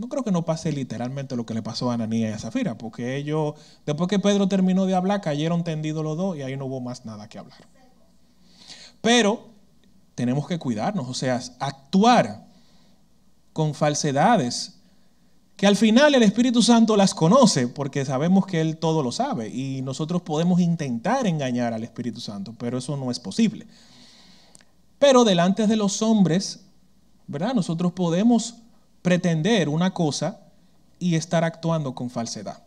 no 0.00 0.08
creo 0.08 0.24
que 0.24 0.32
no 0.32 0.46
pase 0.46 0.72
literalmente 0.72 1.36
lo 1.36 1.44
que 1.44 1.52
le 1.52 1.60
pasó 1.62 1.90
a 1.90 1.94
Ananías 1.94 2.30
y 2.30 2.32
a 2.32 2.38
Zafira, 2.38 2.78
porque 2.78 3.16
ellos, 3.16 3.54
después 3.84 4.08
que 4.08 4.18
Pedro 4.18 4.48
terminó 4.48 4.86
de 4.86 4.94
hablar, 4.94 5.20
cayeron 5.20 5.62
tendidos 5.62 6.02
los 6.02 6.16
dos 6.16 6.38
y 6.38 6.42
ahí 6.42 6.56
no 6.56 6.64
hubo 6.64 6.80
más 6.80 7.04
nada 7.04 7.28
que 7.28 7.38
hablar. 7.38 7.60
Pero 9.02 9.50
tenemos 10.14 10.48
que 10.48 10.58
cuidarnos, 10.58 11.06
o 11.06 11.12
sea, 11.12 11.38
actuar 11.58 12.46
con 13.52 13.74
falsedades, 13.74 14.78
que 15.56 15.66
al 15.66 15.76
final 15.76 16.14
el 16.14 16.22
Espíritu 16.22 16.62
Santo 16.62 16.96
las 16.96 17.12
conoce, 17.12 17.68
porque 17.68 18.06
sabemos 18.06 18.46
que 18.46 18.62
Él 18.62 18.78
todo 18.78 19.02
lo 19.02 19.12
sabe, 19.12 19.50
y 19.50 19.82
nosotros 19.82 20.22
podemos 20.22 20.60
intentar 20.60 21.26
engañar 21.26 21.74
al 21.74 21.84
Espíritu 21.84 22.20
Santo, 22.20 22.54
pero 22.58 22.78
eso 22.78 22.96
no 22.96 23.10
es 23.10 23.20
posible. 23.20 23.66
Pero 24.98 25.24
delante 25.24 25.66
de 25.66 25.76
los 25.76 26.00
hombres, 26.00 26.60
¿verdad? 27.26 27.52
Nosotros 27.52 27.92
podemos 27.92 28.54
pretender 29.02 29.68
una 29.68 29.92
cosa 29.92 30.40
y 30.98 31.14
estar 31.14 31.44
actuando 31.44 31.94
con 31.94 32.10
falsedad. 32.10 32.62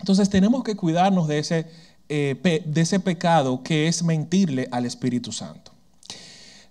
Entonces 0.00 0.28
tenemos 0.28 0.64
que 0.64 0.76
cuidarnos 0.76 1.28
de 1.28 1.38
ese, 1.38 1.66
eh, 2.08 2.62
de 2.64 2.80
ese 2.80 3.00
pecado 3.00 3.62
que 3.62 3.88
es 3.88 4.02
mentirle 4.02 4.68
al 4.70 4.86
Espíritu 4.86 5.32
Santo. 5.32 5.72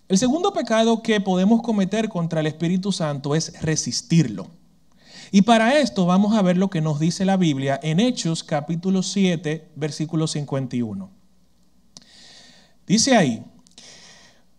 El 0.07 0.17
segundo 0.17 0.53
pecado 0.53 1.01
que 1.01 1.21
podemos 1.21 1.61
cometer 1.61 2.09
contra 2.09 2.41
el 2.41 2.47
Espíritu 2.47 2.91
Santo 2.91 3.35
es 3.35 3.59
resistirlo. 3.61 4.47
Y 5.31 5.41
para 5.41 5.79
esto 5.79 6.05
vamos 6.05 6.35
a 6.35 6.43
ver 6.43 6.57
lo 6.57 6.69
que 6.69 6.81
nos 6.81 6.99
dice 6.99 7.25
la 7.25 7.37
Biblia 7.37 7.79
en 7.81 7.99
Hechos 7.99 8.43
capítulo 8.43 9.01
7, 9.01 9.71
versículo 9.75 10.27
51. 10.27 11.09
Dice 12.85 13.15
ahí, 13.15 13.43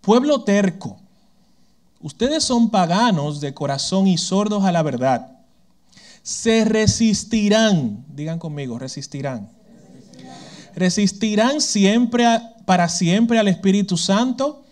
pueblo 0.01 0.43
terco, 0.43 0.99
Ustedes 2.05 2.45
son 2.45 2.69
paganos 2.69 3.41
de 3.41 3.55
corazón 3.55 4.07
y 4.07 4.19
sordos 4.19 4.63
a 4.65 4.73
la 4.73 4.83
verdad. 4.83 5.39
Se 6.23 6.67
resistirán, 6.67 8.05
digan 8.15 8.39
conmigo, 8.39 8.79
resistirán. 8.79 9.51
Resistirán 10.75 11.63
siempre 11.63 12.27
para 12.67 12.91
siempre 12.91 13.39
al 13.39 13.49
Espíritu 13.49 13.97
Santo. 13.97 14.67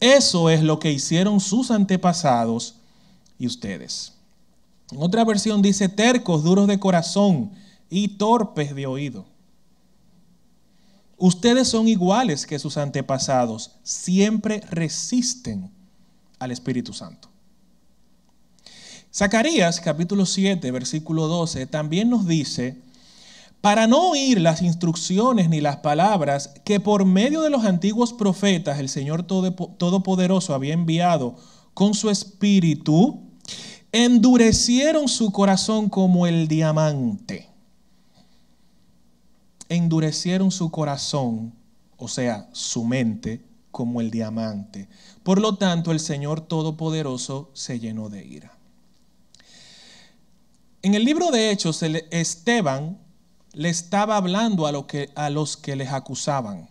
Eso 0.00 0.50
es 0.50 0.62
lo 0.62 0.78
que 0.78 0.92
hicieron 0.92 1.40
sus 1.40 1.70
antepasados 1.70 2.74
y 3.38 3.46
ustedes. 3.46 4.12
En 4.90 5.02
otra 5.02 5.24
versión 5.24 5.62
dice 5.62 5.88
tercos, 5.88 6.44
duros 6.44 6.66
de 6.66 6.78
corazón 6.78 7.52
y 7.88 8.08
torpes 8.18 8.74
de 8.74 8.86
oído. 8.86 9.24
Ustedes 11.16 11.68
son 11.68 11.88
iguales 11.88 12.44
que 12.44 12.58
sus 12.58 12.76
antepasados, 12.76 13.76
siempre 13.82 14.60
resisten 14.68 15.74
al 16.46 16.52
Espíritu 16.52 16.94
Santo. 16.94 17.28
Zacarías 19.14 19.80
capítulo 19.80 20.26
7, 20.26 20.70
versículo 20.70 21.26
12 21.26 21.66
también 21.66 22.08
nos 22.08 22.26
dice, 22.26 22.82
para 23.60 23.86
no 23.86 24.10
oír 24.10 24.40
las 24.40 24.62
instrucciones 24.62 25.48
ni 25.48 25.60
las 25.60 25.78
palabras 25.78 26.52
que 26.64 26.80
por 26.80 27.04
medio 27.04 27.40
de 27.40 27.50
los 27.50 27.64
antiguos 27.64 28.12
profetas 28.12 28.78
el 28.78 28.88
Señor 28.88 29.24
Todopoderoso 29.24 30.54
había 30.54 30.74
enviado 30.74 31.36
con 31.74 31.94
su 31.94 32.10
espíritu, 32.10 33.22
endurecieron 33.90 35.08
su 35.08 35.32
corazón 35.32 35.88
como 35.88 36.26
el 36.26 36.46
diamante. 36.46 37.48
Endurecieron 39.68 40.50
su 40.50 40.70
corazón, 40.70 41.52
o 41.96 42.06
sea, 42.06 42.48
su 42.52 42.84
mente, 42.84 43.42
como 43.72 44.00
el 44.00 44.10
diamante. 44.10 44.88
Por 45.26 45.40
lo 45.40 45.56
tanto, 45.56 45.90
el 45.90 45.98
Señor 45.98 46.40
Todopoderoso 46.40 47.50
se 47.52 47.80
llenó 47.80 48.08
de 48.08 48.24
ira. 48.24 48.56
En 50.82 50.94
el 50.94 51.04
libro 51.04 51.32
de 51.32 51.50
Hechos, 51.50 51.82
Esteban 51.82 53.00
le 53.52 53.68
estaba 53.68 54.18
hablando 54.18 54.68
a, 54.68 54.86
que, 54.86 55.10
a 55.16 55.28
los 55.30 55.56
que 55.56 55.74
les 55.74 55.90
acusaban 55.90 56.70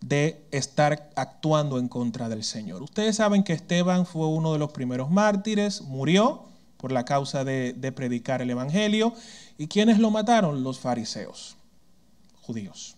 de 0.00 0.42
estar 0.52 1.10
actuando 1.16 1.78
en 1.78 1.88
contra 1.88 2.30
del 2.30 2.44
Señor. 2.44 2.82
Ustedes 2.82 3.16
saben 3.16 3.44
que 3.44 3.52
Esteban 3.52 4.06
fue 4.06 4.26
uno 4.26 4.54
de 4.54 4.58
los 4.58 4.72
primeros 4.72 5.10
mártires, 5.10 5.82
murió 5.82 6.44
por 6.78 6.92
la 6.92 7.04
causa 7.04 7.44
de, 7.44 7.92
predicar 7.94 8.40
el 8.40 8.48
Evangelio. 8.48 9.12
¿Y 9.58 9.66
quiénes 9.66 9.98
lo 9.98 10.10
mataron? 10.10 10.64
Los 10.64 10.78
fariseos, 10.78 11.58
judíos. 12.40 12.96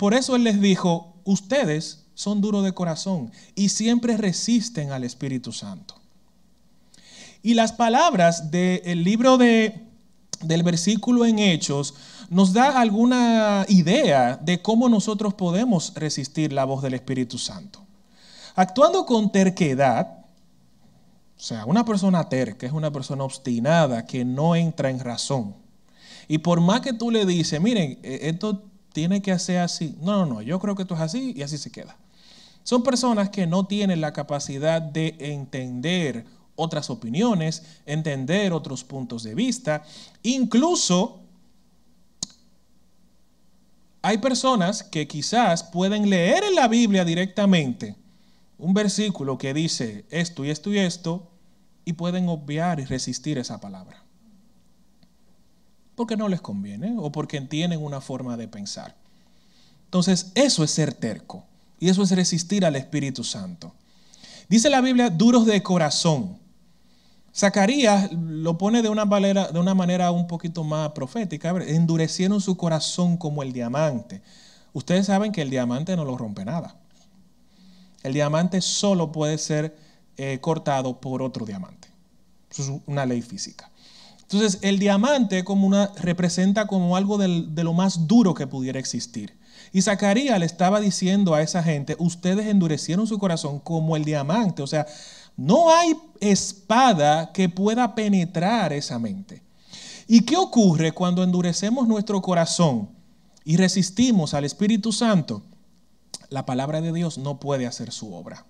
por 0.00 0.14
eso 0.14 0.34
él 0.34 0.42
les 0.42 0.60
dijo, 0.60 1.14
ustedes 1.22 2.03
son 2.14 2.40
duros 2.40 2.64
de 2.64 2.72
corazón 2.72 3.30
y 3.54 3.68
siempre 3.68 4.16
resisten 4.16 4.92
al 4.92 5.04
Espíritu 5.04 5.52
Santo. 5.52 5.94
Y 7.42 7.54
las 7.54 7.72
palabras 7.72 8.50
del 8.50 9.04
libro 9.04 9.36
de, 9.36 9.82
del 10.40 10.62
versículo 10.62 11.26
en 11.26 11.38
Hechos 11.38 11.94
nos 12.30 12.52
da 12.52 12.80
alguna 12.80 13.66
idea 13.68 14.36
de 14.36 14.62
cómo 14.62 14.88
nosotros 14.88 15.34
podemos 15.34 15.92
resistir 15.94 16.52
la 16.52 16.64
voz 16.64 16.82
del 16.82 16.94
Espíritu 16.94 17.36
Santo. 17.36 17.84
Actuando 18.54 19.04
con 19.04 19.30
terquedad, 19.30 20.24
o 21.36 21.40
sea, 21.40 21.66
una 21.66 21.84
persona 21.84 22.28
terca 22.28 22.66
es 22.66 22.72
una 22.72 22.90
persona 22.90 23.24
obstinada 23.24 24.06
que 24.06 24.24
no 24.24 24.56
entra 24.56 24.88
en 24.88 25.00
razón. 25.00 25.54
Y 26.28 26.38
por 26.38 26.60
más 26.60 26.80
que 26.80 26.92
tú 26.92 27.10
le 27.10 27.26
dices, 27.26 27.60
miren, 27.60 27.98
e, 28.02 28.20
esto 28.28 28.62
tiene 28.92 29.20
que 29.20 29.32
hacer 29.32 29.58
así. 29.58 29.96
No, 30.00 30.24
no, 30.24 30.26
no, 30.26 30.42
yo 30.42 30.58
creo 30.60 30.74
que 30.74 30.82
esto 30.82 30.94
es 30.94 31.00
así 31.00 31.34
y 31.36 31.42
así 31.42 31.58
se 31.58 31.70
queda. 31.70 31.96
Son 32.64 32.82
personas 32.82 33.28
que 33.28 33.46
no 33.46 33.66
tienen 33.66 34.00
la 34.00 34.14
capacidad 34.14 34.80
de 34.80 35.16
entender 35.20 36.24
otras 36.56 36.88
opiniones, 36.88 37.62
entender 37.84 38.54
otros 38.54 38.84
puntos 38.84 39.22
de 39.22 39.34
vista. 39.34 39.84
Incluso 40.22 41.20
hay 44.00 44.16
personas 44.18 44.82
que 44.82 45.06
quizás 45.06 45.62
pueden 45.62 46.08
leer 46.08 46.42
en 46.42 46.54
la 46.54 46.66
Biblia 46.66 47.04
directamente 47.04 47.96
un 48.56 48.72
versículo 48.72 49.36
que 49.36 49.52
dice 49.52 50.06
esto 50.10 50.42
y 50.42 50.50
esto 50.50 50.72
y 50.72 50.78
esto 50.78 51.30
y 51.84 51.92
pueden 51.92 52.30
obviar 52.30 52.80
y 52.80 52.86
resistir 52.86 53.36
esa 53.36 53.60
palabra. 53.60 54.02
Porque 55.96 56.16
no 56.16 56.28
les 56.28 56.40
conviene 56.40 56.94
o 56.98 57.12
porque 57.12 57.42
tienen 57.42 57.84
una 57.84 58.00
forma 58.00 58.38
de 58.38 58.48
pensar. 58.48 58.96
Entonces, 59.84 60.32
eso 60.34 60.64
es 60.64 60.70
ser 60.70 60.94
terco 60.94 61.44
y 61.84 61.90
eso 61.90 62.02
es 62.02 62.12
resistir 62.12 62.64
al 62.64 62.76
Espíritu 62.76 63.22
Santo. 63.22 63.74
Dice 64.48 64.70
la 64.70 64.80
Biblia, 64.80 65.10
duros 65.10 65.44
de 65.44 65.62
corazón. 65.62 66.38
Zacarías 67.36 68.10
lo 68.10 68.56
pone 68.56 68.80
de 68.80 68.88
una 68.88 69.04
manera, 69.04 69.48
de 69.48 69.58
una 69.58 69.74
manera 69.74 70.10
un 70.10 70.26
poquito 70.26 70.64
más 70.64 70.92
profética. 70.92 71.50
Endurecieron 71.50 72.40
su 72.40 72.56
corazón 72.56 73.18
como 73.18 73.42
el 73.42 73.52
diamante. 73.52 74.22
Ustedes 74.72 75.04
saben 75.04 75.30
que 75.30 75.42
el 75.42 75.50
diamante 75.50 75.94
no 75.94 76.06
lo 76.06 76.16
rompe 76.16 76.46
nada. 76.46 76.74
El 78.02 78.14
diamante 78.14 78.62
solo 78.62 79.12
puede 79.12 79.36
ser 79.36 79.76
eh, 80.16 80.38
cortado 80.40 81.02
por 81.02 81.20
otro 81.20 81.44
diamante. 81.44 81.88
Es 82.50 82.72
una 82.86 83.04
ley 83.04 83.20
física. 83.20 83.70
Entonces, 84.22 84.58
el 84.62 84.78
diamante 84.78 85.44
como 85.44 85.66
una, 85.66 85.92
representa 85.96 86.66
como 86.66 86.96
algo 86.96 87.18
de 87.18 87.62
lo 87.62 87.74
más 87.74 88.06
duro 88.06 88.32
que 88.32 88.46
pudiera 88.46 88.78
existir. 88.78 89.36
Y 89.74 89.82
Zacarías 89.82 90.38
le 90.38 90.46
estaba 90.46 90.80
diciendo 90.80 91.34
a 91.34 91.42
esa 91.42 91.62
gente, 91.62 91.96
ustedes 91.98 92.46
endurecieron 92.46 93.06
su 93.06 93.18
corazón 93.18 93.58
como 93.60 93.94
el 93.94 94.06
diamante. 94.06 94.62
O 94.62 94.66
sea, 94.66 94.86
no 95.36 95.68
hay 95.68 95.94
espada 96.20 97.30
que 97.32 97.50
pueda 97.50 97.94
penetrar 97.94 98.72
esa 98.72 98.98
mente. 98.98 99.42
¿Y 100.06 100.22
qué 100.22 100.38
ocurre 100.38 100.92
cuando 100.92 101.22
endurecemos 101.22 101.86
nuestro 101.86 102.22
corazón 102.22 102.88
y 103.44 103.58
resistimos 103.58 104.32
al 104.32 104.46
Espíritu 104.46 104.92
Santo? 104.92 105.42
la 106.34 106.44
palabra 106.44 106.80
de 106.80 106.92
Dios 106.92 107.16
no 107.16 107.38
puede 107.38 107.66
hacer 107.66 107.92
su 107.92 108.12
obra. 108.12 108.44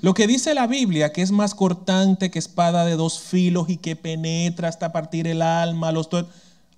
Lo 0.00 0.14
que 0.14 0.26
dice 0.26 0.54
la 0.54 0.66
Biblia, 0.66 1.12
que 1.12 1.20
es 1.20 1.32
más 1.32 1.54
cortante 1.54 2.30
que 2.30 2.38
espada 2.38 2.84
de 2.84 2.96
dos 2.96 3.18
filos 3.18 3.68
y 3.68 3.76
que 3.76 3.96
penetra 3.96 4.68
hasta 4.68 4.92
partir 4.92 5.26
el 5.26 5.42
alma, 5.42 5.92
los 5.92 6.08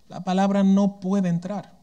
la 0.09 0.25
palabra 0.25 0.63
no 0.63 0.99
puede 0.99 1.29
entrar. 1.29 1.76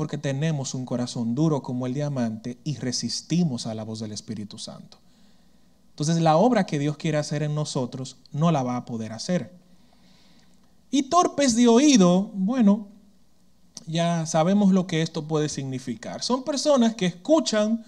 Porque 0.00 0.16
tenemos 0.16 0.72
un 0.72 0.86
corazón 0.86 1.34
duro 1.34 1.62
como 1.62 1.86
el 1.86 1.92
diamante 1.92 2.56
y 2.64 2.78
resistimos 2.78 3.66
a 3.66 3.74
la 3.74 3.84
voz 3.84 4.00
del 4.00 4.12
Espíritu 4.12 4.56
Santo. 4.56 4.96
Entonces 5.90 6.22
la 6.22 6.38
obra 6.38 6.64
que 6.64 6.78
Dios 6.78 6.96
quiere 6.96 7.18
hacer 7.18 7.42
en 7.42 7.54
nosotros 7.54 8.16
no 8.32 8.50
la 8.50 8.62
va 8.62 8.78
a 8.78 8.86
poder 8.86 9.12
hacer. 9.12 9.52
Y 10.90 11.02
torpes 11.10 11.54
de 11.54 11.68
oído, 11.68 12.30
bueno, 12.32 12.88
ya 13.86 14.24
sabemos 14.24 14.72
lo 14.72 14.86
que 14.86 15.02
esto 15.02 15.28
puede 15.28 15.50
significar. 15.50 16.22
Son 16.22 16.44
personas 16.44 16.94
que 16.94 17.04
escuchan, 17.04 17.84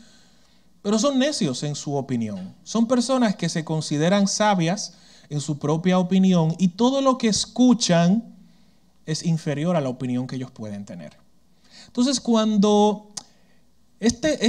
pero 0.83 0.99
son 0.99 1.19
necios 1.19 1.63
en 1.63 1.75
su 1.75 1.95
opinión. 1.95 2.55
Son 2.63 2.87
personas 2.87 3.37
que 3.37 3.49
se 3.49 3.65
consideran 3.65 4.29
sabias 4.29 4.99
en 5.31 5.41
su 5.41 5.59
propia 5.59 5.99
opinión 5.99 6.55
y 6.59 6.69
todo 6.69 7.01
lo 7.01 7.17
que 7.17 7.29
escuchan 7.29 8.37
es 9.07 9.25
inferior 9.25 9.77
a 9.77 9.81
la 9.81 9.89
opinión 9.89 10.27
que 10.27 10.37
ellos 10.37 10.51
pueden 10.51 10.85
tener. 10.85 11.22
Entonces, 11.93 12.21
cuando 12.21 13.13
este, 14.01 14.49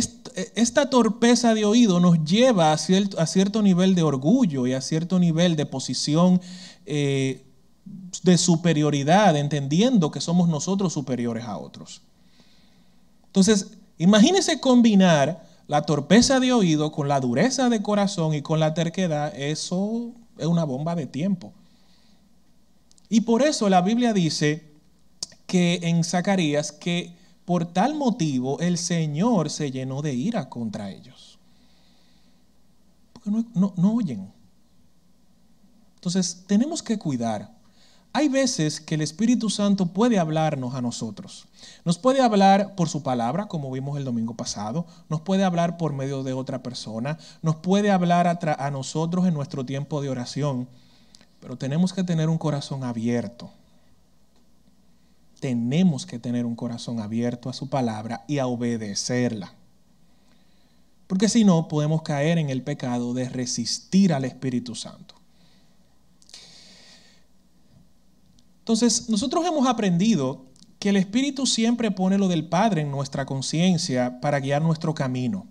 esta 0.56 0.90
torpeza 0.90 1.54
de 1.54 1.66
oído 1.66 2.00
nos 2.00 2.24
lleva 2.24 2.72
a 2.72 2.78
cierto, 2.78 3.20
a 3.20 3.28
cierto, 3.28 3.62
nivel 3.62 3.96
de 3.96 4.02
orgullo 4.02 4.66
y 4.66 4.72
a 4.72 4.80
cierto 4.80 5.20
nivel 5.20 5.58
de 5.58 5.66
posición 5.66 6.40
eh, 6.86 7.46
de 8.24 8.38
superioridad, 8.38 9.36
entendiendo 9.36 10.10
que 10.10 10.22
somos 10.22 10.48
nosotros 10.48 10.94
superiores 10.94 11.44
a 11.44 11.58
otros. 11.58 12.02
Entonces, 13.26 13.72
imagínense 13.98 14.62
combinar 14.62 15.46
la 15.68 15.82
torpeza 15.82 16.40
de 16.40 16.54
oído 16.54 16.94
con 16.94 17.10
la 17.10 17.20
dureza 17.20 17.68
de 17.68 17.82
corazón 17.82 18.34
y 18.34 18.42
con 18.42 18.62
la 18.62 18.74
terquedad, 18.74 19.34
eso 19.36 20.14
es 20.38 20.48
una 20.48 20.64
bomba 20.64 20.96
de 20.96 21.08
tiempo. 21.08 21.52
Y 23.10 23.22
por 23.22 23.42
eso 23.42 23.68
la 23.68 23.82
Biblia 23.82 24.14
dice 24.14 24.64
que 25.46 25.82
en 25.84 26.06
Zacarías 26.06 26.72
que 26.72 27.22
por 27.46 27.66
tal 27.66 27.96
motivo 27.96 28.60
el 28.60 28.78
Señor 28.78 29.50
se 29.50 29.72
llenó 29.72 30.02
de 30.02 30.14
ira 30.14 30.50
contra 30.50 30.92
ellos. 30.92 31.40
Porque 33.14 33.30
no, 33.30 33.74
no 33.76 33.94
oyen. 33.94 34.32
Entonces 35.96 36.44
tenemos 36.48 36.84
que 36.84 36.98
cuidar 36.98 37.54
hay 38.16 38.30
veces 38.30 38.80
que 38.80 38.94
el 38.94 39.02
Espíritu 39.02 39.50
Santo 39.50 39.88
puede 39.88 40.20
hablarnos 40.20 40.76
a 40.76 40.84
nosotros. 40.84 41.48
Nos 41.84 41.98
puede 41.98 42.22
hablar 42.22 42.76
por 42.76 42.88
su 42.88 43.02
palabra, 43.02 43.48
como 43.48 43.72
vimos 43.72 43.98
el 43.98 44.06
domingo 44.06 44.36
pasado, 44.36 44.86
nos 45.10 45.22
puede 45.22 45.44
hablar 45.44 45.78
por 45.78 45.94
medio 45.94 46.22
de 46.22 46.34
otra 46.34 46.62
persona, 46.62 47.18
nos 47.42 47.56
puede 47.56 47.90
hablar 47.90 48.28
a, 48.28 48.72
nosotros 48.72 49.26
en 49.26 49.34
nuestro 49.34 49.66
tiempo 49.66 50.00
de 50.00 50.10
oración, 50.10 50.70
pero 51.40 51.58
tenemos 51.58 51.92
que 51.92 52.04
tener 52.04 52.30
un 52.30 52.38
corazón 52.38 52.84
abierto. 52.84 53.50
Tenemos 55.44 56.06
que 56.06 56.20
tener 56.20 56.46
un 56.46 56.56
corazón 56.56 57.02
abierto 57.02 57.50
a 57.50 57.54
su 57.54 57.68
palabra 57.70 58.24
y 58.30 58.38
a 58.38 58.48
obedecerla. 58.48 59.54
Porque 61.06 61.28
si 61.28 61.44
no, 61.44 61.68
podemos 61.68 62.02
caer 62.02 62.38
en 62.38 62.50
el 62.50 62.64
pecado 62.64 63.14
de 63.14 63.28
resistir 63.28 64.14
al 64.14 64.24
Espíritu 64.24 64.74
Santo. 64.74 65.16
Entonces, 68.60 69.10
nosotros 69.10 69.46
hemos 69.46 69.68
aprendido 69.68 70.46
que 70.80 70.88
el 70.88 70.96
Espíritu 70.96 71.46
siempre 71.46 71.92
pone 71.92 72.18
lo 72.18 72.30
del 72.30 72.48
Padre 72.48 72.80
en 72.84 72.92
nuestra 72.92 73.26
conciencia 73.26 74.22
para 74.22 74.40
guiar 74.40 74.62
nuestro 74.62 74.94
camino. 74.94 75.46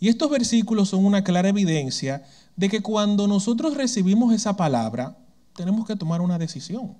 Y 0.00 0.08
estos 0.08 0.30
versículos 0.30 0.88
son 0.88 1.04
una 1.04 1.22
clara 1.22 1.50
evidencia 1.50 2.22
de 2.56 2.70
que 2.70 2.80
cuando 2.80 3.28
nosotros 3.28 3.76
recibimos 3.76 4.32
esa 4.32 4.56
palabra, 4.56 5.18
tenemos 5.54 5.86
que 5.86 5.96
tomar 5.96 6.22
una 6.22 6.38
decisión. 6.38 6.96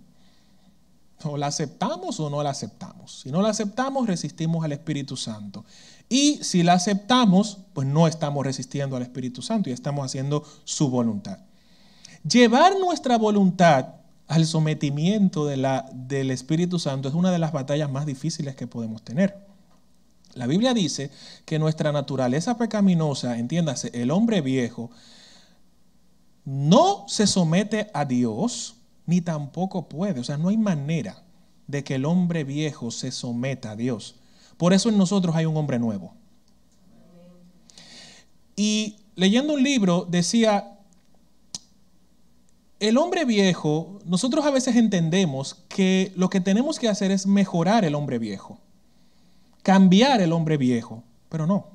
O 1.25 1.37
la 1.37 1.49
aceptamos 1.49 2.21
o 2.21 2.31
no 2.31 2.43
la 2.43 2.51
aceptamos. 2.51 3.21
Si 3.21 3.31
no 3.31 3.43
la 3.43 3.51
aceptamos, 3.51 4.07
resistimos 4.07 4.65
al 4.65 4.73
Espíritu 4.73 5.17
Santo. 5.17 5.65
Y 6.09 6.43
si 6.43 6.63
la 6.63 6.75
aceptamos, 6.75 7.59
pues 7.73 7.87
no 7.87 8.07
estamos 8.07 8.45
resistiendo 8.45 8.97
al 8.97 9.03
Espíritu 9.03 9.43
Santo 9.43 9.69
y 9.69 9.73
estamos 9.73 10.05
haciendo 10.07 10.45
su 10.65 10.89
voluntad. 10.89 11.39
Llevar 12.23 12.79
nuestra 12.79 13.19
voluntad 13.19 13.95
al 14.27 14.47
sometimiento 14.47 15.47
de 15.47 15.57
la, 15.57 15.89
del 15.93 16.31
Espíritu 16.31 16.79
Santo 16.79 17.09
es 17.09 17.15
una 17.15 17.31
de 17.31 17.39
las 17.39 17.53
batallas 17.53 17.91
más 17.91 18.07
difíciles 18.07 18.55
que 18.55 18.67
podemos 18.67 19.03
tener. 19.03 19.47
La 20.35 20.47
Biblia 20.47 20.75
dice 20.75 21.11
que 21.45 21.59
nuestra 21.59 21.93
naturaleza 21.93 22.57
pecaminosa, 22.59 23.39
entiéndase, 23.39 23.91
el 23.95 24.11
hombre 24.11 24.41
viejo, 24.41 24.91
no 26.45 27.05
se 27.09 27.27
somete 27.27 27.91
a 27.93 28.05
Dios, 28.05 28.77
ni 29.09 29.23
tampoco 29.23 29.89
puede. 29.89 30.21
O 30.21 30.25
sea, 30.25 30.37
no 30.37 30.51
hay 30.51 30.59
manera 30.59 31.23
de 31.67 31.83
que 31.83 31.95
el 31.95 32.05
hombre 32.05 32.45
viejo 32.45 32.91
se 32.91 33.11
someta 33.11 33.71
a 33.71 33.77
Dios. 33.77 34.17
Por 34.59 34.75
eso 34.75 34.91
en 34.91 34.99
nosotros 34.99 35.35
hay 35.35 35.47
un 35.47 35.57
hombre 35.57 35.79
nuevo. 35.79 36.13
Y 38.55 38.97
leyendo 39.17 39.55
un 39.55 39.63
libro 39.63 40.07
decía, 40.07 40.79
el 42.81 42.99
hombre 42.99 43.25
viejo, 43.25 43.99
nosotros 44.05 44.45
a 44.45 44.51
veces 44.51 44.77
entendemos 44.77 45.65
que 45.69 46.13
lo 46.15 46.29
que 46.29 46.43
tenemos 46.43 46.79
que 46.79 46.91
hacer 46.91 47.11
es 47.11 47.27
mejorar 47.27 47.87
el 47.87 47.95
hombre 47.95 48.19
viejo, 48.19 48.61
cambiar 49.63 50.21
el 50.21 50.35
hombre 50.35 50.59
viejo, 50.59 51.03
pero 51.31 51.47
no. 51.47 51.69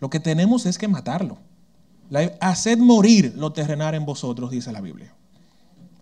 Lo 0.00 0.10
que 0.10 0.18
tenemos 0.18 0.66
es 0.66 0.76
que 0.76 0.88
matarlo. 0.88 1.38
haced 2.40 2.78
morir 2.78 3.34
lo 3.36 3.52
terrenal 3.52 3.94
en 3.94 4.04
vosotros, 4.04 4.50
dice 4.50 4.72
la 4.72 4.80
Biblia. 4.80 5.14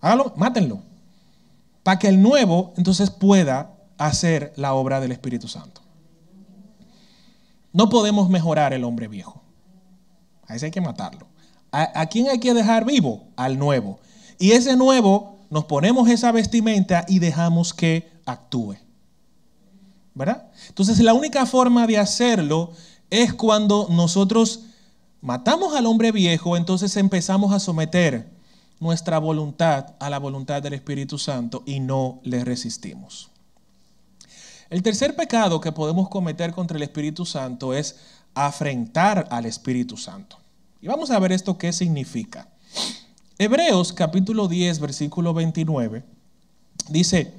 Hágalo, 0.02 0.34
mátenlo. 0.36 0.82
Para 1.82 1.98
que 1.98 2.08
el 2.08 2.20
nuevo 2.20 2.74
entonces 2.76 3.10
pueda 3.10 3.74
hacer 3.96 4.52
la 4.56 4.74
obra 4.74 5.00
del 5.00 5.12
Espíritu 5.12 5.48
Santo. 5.48 5.80
No 7.72 7.88
podemos 7.88 8.28
mejorar 8.28 8.74
el 8.74 8.84
hombre 8.84 9.08
viejo. 9.08 9.42
A 10.46 10.56
ese 10.56 10.66
hay 10.66 10.72
que 10.72 10.80
matarlo. 10.80 11.28
¿A, 11.70 12.04
quién 12.06 12.28
hay 12.28 12.38
que 12.38 12.52
dejar 12.52 12.84
vivo? 12.84 13.28
Al 13.34 13.58
nuevo. 13.58 13.98
Y 14.38 14.52
ese 14.52 14.76
nuevo 14.76 15.38
nos 15.48 15.64
ponemos 15.64 16.08
esa 16.10 16.30
vestimenta 16.32 17.06
y 17.08 17.18
dejamos 17.18 17.72
que 17.72 18.10
actúe. 18.26 18.76
¿Verdad? 20.14 20.50
Entonces 20.68 20.98
la 20.98 21.14
única 21.14 21.46
forma 21.46 21.86
de 21.86 21.96
hacerlo 21.96 22.72
es 23.08 23.32
cuando 23.32 23.86
nosotros 23.88 24.64
matamos 25.22 25.74
al 25.74 25.86
hombre 25.86 26.12
viejo, 26.12 26.58
entonces 26.58 26.96
empezamos 26.98 27.52
a 27.54 27.60
someter 27.60 28.31
nuestra 28.82 29.18
voluntad 29.18 29.94
a 30.00 30.10
la 30.10 30.18
voluntad 30.18 30.60
del 30.60 30.72
Espíritu 30.72 31.16
Santo 31.16 31.62
y 31.64 31.78
no 31.78 32.18
le 32.24 32.44
resistimos. 32.44 33.30
El 34.70 34.82
tercer 34.82 35.14
pecado 35.14 35.60
que 35.60 35.70
podemos 35.70 36.08
cometer 36.08 36.52
contra 36.52 36.76
el 36.76 36.82
Espíritu 36.82 37.24
Santo 37.24 37.74
es 37.74 37.96
afrentar 38.34 39.28
al 39.30 39.46
Espíritu 39.46 39.96
Santo. 39.96 40.36
Y 40.80 40.88
vamos 40.88 41.12
a 41.12 41.20
ver 41.20 41.30
esto 41.30 41.56
qué 41.56 41.72
significa. 41.72 42.48
Hebreos 43.38 43.92
capítulo 43.92 44.48
10, 44.48 44.80
versículo 44.80 45.32
29, 45.32 46.02
dice, 46.88 47.34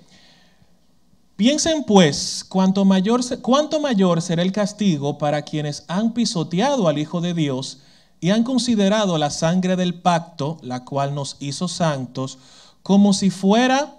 piensen 1.36 1.84
pues 1.84 2.46
cuánto 2.48 2.86
mayor, 2.86 3.20
cuánto 3.42 3.82
mayor 3.82 4.22
será 4.22 4.44
el 4.44 4.54
castigo 4.54 5.18
para 5.18 5.42
quienes 5.42 5.84
han 5.90 6.14
pisoteado 6.14 6.88
al 6.88 7.00
Hijo 7.00 7.20
de 7.20 7.34
Dios 7.34 7.82
y 8.24 8.30
han 8.30 8.46
considerado 8.46 9.18
la 9.18 9.30
sangre 9.30 9.76
del 9.76 9.96
pacto, 9.96 10.58
la 10.62 10.86
cual 10.86 11.14
nos 11.14 11.36
hizo 11.42 11.68
santos, 11.68 12.38
como 12.82 13.12
si 13.12 13.30
fuera 13.30 13.98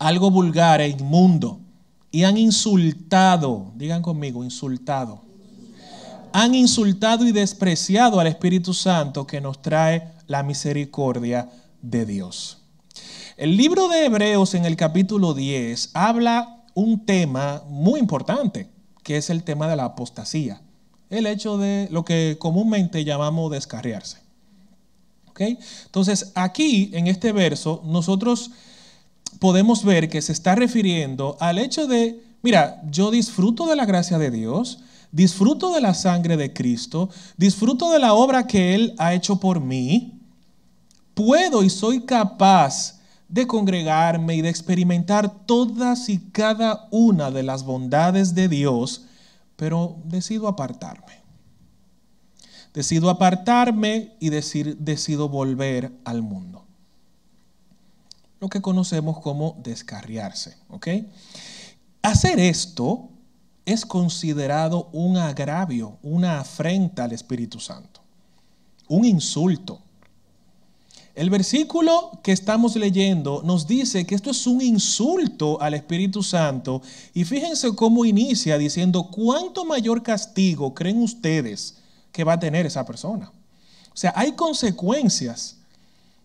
algo 0.00 0.28
vulgar 0.32 0.80
e 0.80 0.88
inmundo 0.88 1.60
y 2.10 2.24
han 2.24 2.36
insultado, 2.36 3.70
digan 3.76 4.02
conmigo, 4.02 4.42
insultado. 4.42 5.22
Han 6.32 6.56
insultado 6.56 7.28
y 7.28 7.30
despreciado 7.30 8.18
al 8.18 8.26
Espíritu 8.26 8.74
Santo 8.74 9.24
que 9.24 9.40
nos 9.40 9.62
trae 9.62 10.14
la 10.26 10.42
misericordia 10.42 11.48
de 11.80 12.06
Dios. 12.06 12.58
El 13.36 13.56
libro 13.56 13.86
de 13.86 14.06
Hebreos 14.06 14.54
en 14.54 14.64
el 14.64 14.74
capítulo 14.74 15.32
10 15.32 15.90
habla 15.94 16.64
un 16.74 17.06
tema 17.06 17.62
muy 17.68 18.00
importante, 18.00 18.68
que 19.04 19.16
es 19.16 19.30
el 19.30 19.44
tema 19.44 19.68
de 19.68 19.76
la 19.76 19.84
apostasía, 19.84 20.60
el 21.14 21.26
hecho 21.26 21.58
de 21.58 21.88
lo 21.90 22.04
que 22.04 22.36
comúnmente 22.38 23.04
llamamos 23.04 23.50
descarriarse. 23.50 24.24
Entonces, 25.38 26.32
aquí 26.34 26.90
en 26.92 27.06
este 27.06 27.32
verso, 27.32 27.82
nosotros 27.84 28.50
podemos 29.38 29.84
ver 29.84 30.08
que 30.08 30.22
se 30.22 30.32
está 30.32 30.54
refiriendo 30.54 31.36
al 31.40 31.58
hecho 31.58 31.86
de, 31.86 32.22
mira, 32.42 32.80
yo 32.90 33.10
disfruto 33.10 33.66
de 33.66 33.76
la 33.76 33.84
gracia 33.84 34.18
de 34.18 34.30
Dios, 34.30 34.80
disfruto 35.10 35.72
de 35.74 35.80
la 35.80 35.94
sangre 35.94 36.36
de 36.36 36.52
Cristo, 36.52 37.10
disfruto 37.36 37.90
de 37.90 37.98
la 37.98 38.14
obra 38.14 38.46
que 38.46 38.74
Él 38.74 38.94
ha 38.98 39.14
hecho 39.14 39.40
por 39.40 39.60
mí, 39.60 40.20
puedo 41.14 41.62
y 41.62 41.70
soy 41.70 42.00
capaz 42.02 43.00
de 43.28 43.46
congregarme 43.46 44.36
y 44.36 44.42
de 44.42 44.48
experimentar 44.48 45.46
todas 45.46 46.08
y 46.08 46.18
cada 46.18 46.86
una 46.90 47.30
de 47.30 47.42
las 47.42 47.64
bondades 47.64 48.34
de 48.34 48.48
Dios, 48.48 49.06
pero 49.56 49.96
decido 50.04 50.48
apartarme. 50.48 51.22
Decido 52.72 53.08
apartarme 53.08 54.14
y 54.18 54.30
decir, 54.30 54.76
decido 54.78 55.28
volver 55.28 55.92
al 56.04 56.22
mundo 56.22 56.64
lo 58.44 58.50
que 58.50 58.60
conocemos 58.60 59.20
como 59.20 59.56
descarriarse. 59.62 60.58
¿ok? 60.68 60.88
Hacer 62.02 62.38
esto 62.38 63.08
es 63.64 63.86
considerado 63.86 64.90
un 64.92 65.16
agravio, 65.16 65.96
una 66.02 66.40
afrenta 66.40 67.04
al 67.04 67.12
Espíritu 67.12 67.58
Santo, 67.58 68.02
un 68.86 69.06
insulto. 69.06 69.80
El 71.14 71.30
versículo 71.30 72.18
que 72.24 72.32
estamos 72.32 72.74
leyendo 72.74 73.42
nos 73.44 73.68
dice 73.68 74.04
que 74.04 74.16
esto 74.16 74.32
es 74.32 74.48
un 74.48 74.60
insulto 74.60 75.60
al 75.60 75.74
Espíritu 75.74 76.24
Santo 76.24 76.82
y 77.12 77.24
fíjense 77.24 77.72
cómo 77.76 78.04
inicia 78.04 78.58
diciendo, 78.58 79.10
¿cuánto 79.12 79.64
mayor 79.64 80.02
castigo 80.02 80.74
creen 80.74 81.00
ustedes 81.00 81.76
que 82.10 82.24
va 82.24 82.32
a 82.32 82.40
tener 82.40 82.66
esa 82.66 82.84
persona? 82.84 83.30
O 83.92 83.96
sea, 83.96 84.12
hay 84.16 84.32
consecuencias 84.32 85.58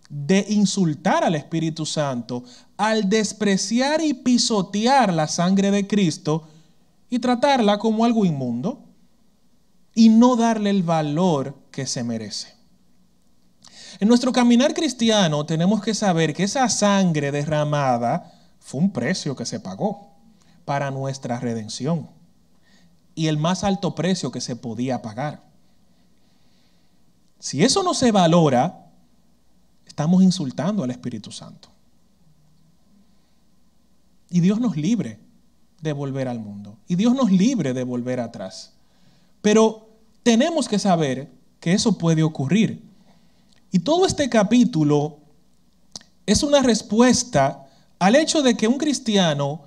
de 0.10 0.43
insultar 0.49 1.23
al 1.23 1.36
Espíritu 1.36 1.86
Santo 1.86 2.43
al 2.75 3.10
despreciar 3.10 4.02
y 4.02 4.15
pisotear 4.15 5.13
la 5.13 5.28
sangre 5.28 5.69
de 5.69 5.86
Cristo 5.86 6.47
y 7.12 7.19
tratarla 7.19 7.78
como 7.78 8.06
algo 8.06 8.25
inmundo 8.25 8.82
y 9.93 10.10
no 10.10 10.36
darle 10.36 10.71
el 10.71 10.82
valor 10.82 11.56
que 11.69 11.86
se 11.86 12.04
merece. 12.04 12.58
En 13.99 14.07
nuestro 14.07 14.31
caminar 14.31 14.73
cristiano 14.73 15.45
tenemos 15.45 15.81
que 15.81 15.93
saber 15.93 16.33
que 16.33 16.43
esa 16.43 16.69
sangre 16.69 17.31
derramada 17.31 18.31
fue 18.59 18.79
un 18.79 18.91
precio 18.91 19.35
que 19.35 19.45
se 19.45 19.59
pagó 19.59 20.13
para 20.63 20.89
nuestra 20.89 21.39
redención 21.39 22.09
y 23.13 23.27
el 23.27 23.38
más 23.38 23.65
alto 23.65 23.95
precio 23.95 24.31
que 24.31 24.39
se 24.39 24.55
podía 24.55 25.01
pagar. 25.01 25.43
Si 27.39 27.63
eso 27.63 27.83
no 27.83 27.93
se 27.93 28.12
valora, 28.12 28.88
estamos 29.85 30.23
insultando 30.23 30.83
al 30.83 30.91
Espíritu 30.91 31.31
Santo. 31.31 31.69
Y 34.29 34.39
Dios 34.39 34.62
nos 34.62 34.77
libre 34.77 35.19
de 35.81 35.91
volver 35.91 36.27
al 36.27 36.39
mundo. 36.39 36.77
Y 36.88 36.95
Dios 36.95 37.13
nos 37.15 37.31
libre 37.31 37.73
de 37.73 37.83
volver 37.83 38.19
atrás. 38.19 38.73
Pero 39.41 39.89
tenemos 40.23 40.69
que 40.69 40.79
saber 40.79 41.31
que 41.59 41.73
eso 41.73 41.97
puede 41.97 42.23
ocurrir. 42.23 42.88
Y 43.71 43.79
todo 43.79 44.05
este 44.05 44.29
capítulo 44.29 45.19
es 46.25 46.43
una 46.43 46.62
respuesta 46.62 47.67
al 47.99 48.15
hecho 48.15 48.41
de 48.41 48.55
que 48.55 48.67
un 48.67 48.77
cristiano 48.77 49.63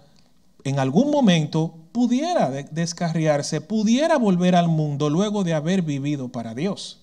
en 0.65 0.79
algún 0.79 1.11
momento 1.11 1.75
pudiera 1.93 2.51
descarriarse, 2.51 3.61
pudiera 3.61 4.17
volver 4.17 4.55
al 4.55 4.69
mundo 4.69 5.11
luego 5.11 5.45
de 5.45 5.55
haber 5.55 5.83
vivido 5.83 6.31
para 6.31 6.55
Dios. 6.55 7.01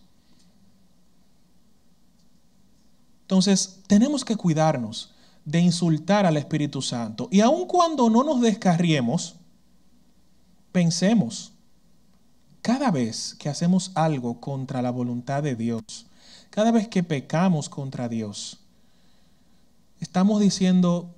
Entonces, 3.21 3.81
tenemos 3.85 4.25
que 4.25 4.35
cuidarnos 4.35 5.13
de 5.45 5.59
insultar 5.59 6.25
al 6.25 6.37
Espíritu 6.37 6.81
Santo. 6.81 7.27
Y 7.31 7.41
aun 7.41 7.67
cuando 7.67 8.09
no 8.09 8.23
nos 8.23 8.41
descarriemos, 8.41 9.35
pensemos, 10.71 11.53
cada 12.61 12.89
vez 12.89 13.35
que 13.37 13.49
hacemos 13.49 13.91
algo 13.93 14.39
contra 14.41 14.81
la 14.81 14.89
voluntad 14.89 15.43
de 15.43 15.55
Dios, 15.55 16.07
cada 16.49 16.71
vez 16.71 16.87
que 16.87 17.03
pecamos 17.03 17.69
contra 17.69 18.09
Dios, 18.09 18.59
estamos 19.99 20.41
diciendo, 20.41 21.15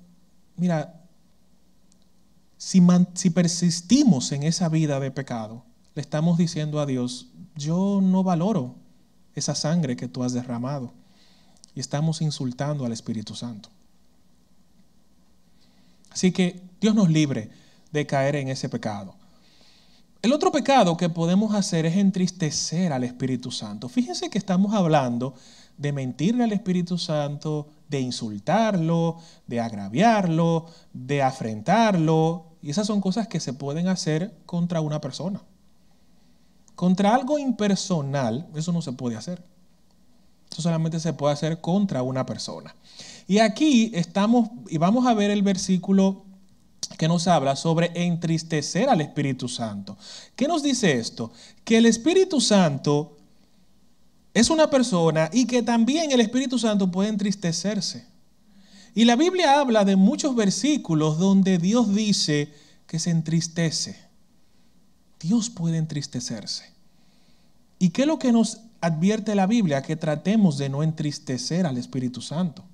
mira, 0.56 1.00
si, 2.58 2.82
si, 3.14 3.30
persistimos 3.30 4.32
en 4.32 4.42
esa 4.44 4.68
vida 4.68 5.00
de 5.00 5.10
pecado, 5.10 5.64
le 5.94 6.02
estamos 6.02 6.38
diciendo 6.38 6.80
a 6.80 6.86
Dios, 6.86 7.28
yo 7.56 8.00
no 8.02 8.22
valoro 8.22 8.76
esa 9.34 9.54
sangre 9.54 9.96
que 9.96 10.08
tú 10.08 10.22
has 10.22 10.32
derramado 10.32 10.92
y 11.74 11.80
estamos 11.80 12.20
insultando 12.22 12.84
al 12.84 12.92
Espíritu 12.92 13.34
Santo. 13.34 13.68
Así 16.10 16.30
que 16.32 16.62
Dios 16.80 16.94
nos 16.94 17.10
libre 17.10 17.50
de 17.90 18.06
caer 18.06 18.36
en 18.36 18.48
ese 18.48 18.68
pecado. 18.68 19.14
El 20.22 20.32
otro 20.32 20.52
pecado 20.52 20.96
que 20.96 21.08
podemos 21.08 21.52
hacer 21.52 21.84
es 21.84 21.96
entristecer 21.96 22.92
al 22.92 23.02
Espíritu 23.02 23.50
Santo. 23.50 23.88
Fíjense 23.88 24.30
que 24.30 24.38
estamos 24.38 24.72
hablando 24.72 25.34
de 25.76 25.92
mentirle 25.92 26.44
al 26.44 26.52
Espíritu 26.52 26.96
Santo, 26.96 27.66
de 27.88 28.00
insultarlo, 28.00 29.16
de 29.48 29.58
agraviarlo, 29.58 30.66
de 30.92 31.22
afrentarlo. 31.22 32.46
Y 32.62 32.70
esas 32.70 32.86
son 32.86 33.00
cosas 33.00 33.26
que 33.26 33.40
se 33.40 33.52
pueden 33.52 33.88
hacer 33.88 34.32
contra 34.46 34.80
una 34.80 35.00
persona. 35.00 35.42
Contra 36.76 37.16
algo 37.16 37.40
impersonal, 37.40 38.46
eso 38.54 38.72
no 38.72 38.80
se 38.80 38.92
puede 38.92 39.16
hacer. 39.16 39.42
Eso 40.52 40.62
solamente 40.62 41.00
se 41.00 41.14
puede 41.14 41.32
hacer 41.32 41.60
contra 41.60 42.04
una 42.04 42.26
persona. 42.26 42.76
Y 43.26 43.40
aquí 43.40 43.90
estamos, 43.92 44.50
y 44.68 44.78
vamos 44.78 45.04
a 45.08 45.14
ver 45.14 45.32
el 45.32 45.42
versículo 45.42 46.26
que 46.98 47.08
nos 47.08 47.26
habla 47.26 47.56
sobre 47.56 47.90
entristecer 47.94 48.88
al 48.88 49.00
Espíritu 49.00 49.48
Santo. 49.48 49.96
¿Qué 50.36 50.46
nos 50.48 50.62
dice 50.62 50.92
esto? 50.98 51.32
Que 51.64 51.78
el 51.78 51.86
Espíritu 51.86 52.40
Santo 52.40 53.16
es 54.34 54.50
una 54.50 54.70
persona 54.70 55.28
y 55.32 55.46
que 55.46 55.62
también 55.62 56.10
el 56.12 56.20
Espíritu 56.20 56.58
Santo 56.58 56.90
puede 56.90 57.08
entristecerse. 57.08 58.06
Y 58.94 59.04
la 59.04 59.16
Biblia 59.16 59.58
habla 59.58 59.84
de 59.84 59.96
muchos 59.96 60.34
versículos 60.34 61.18
donde 61.18 61.58
Dios 61.58 61.94
dice 61.94 62.52
que 62.86 62.98
se 62.98 63.10
entristece. 63.10 63.96
Dios 65.18 65.50
puede 65.50 65.78
entristecerse. 65.78 66.64
¿Y 67.78 67.90
qué 67.90 68.02
es 68.02 68.08
lo 68.08 68.18
que 68.18 68.32
nos 68.32 68.60
advierte 68.80 69.34
la 69.34 69.46
Biblia? 69.46 69.82
Que 69.82 69.96
tratemos 69.96 70.58
de 70.58 70.68
no 70.68 70.82
entristecer 70.82 71.66
al 71.66 71.78
Espíritu 71.78 72.20
Santo. 72.20 72.64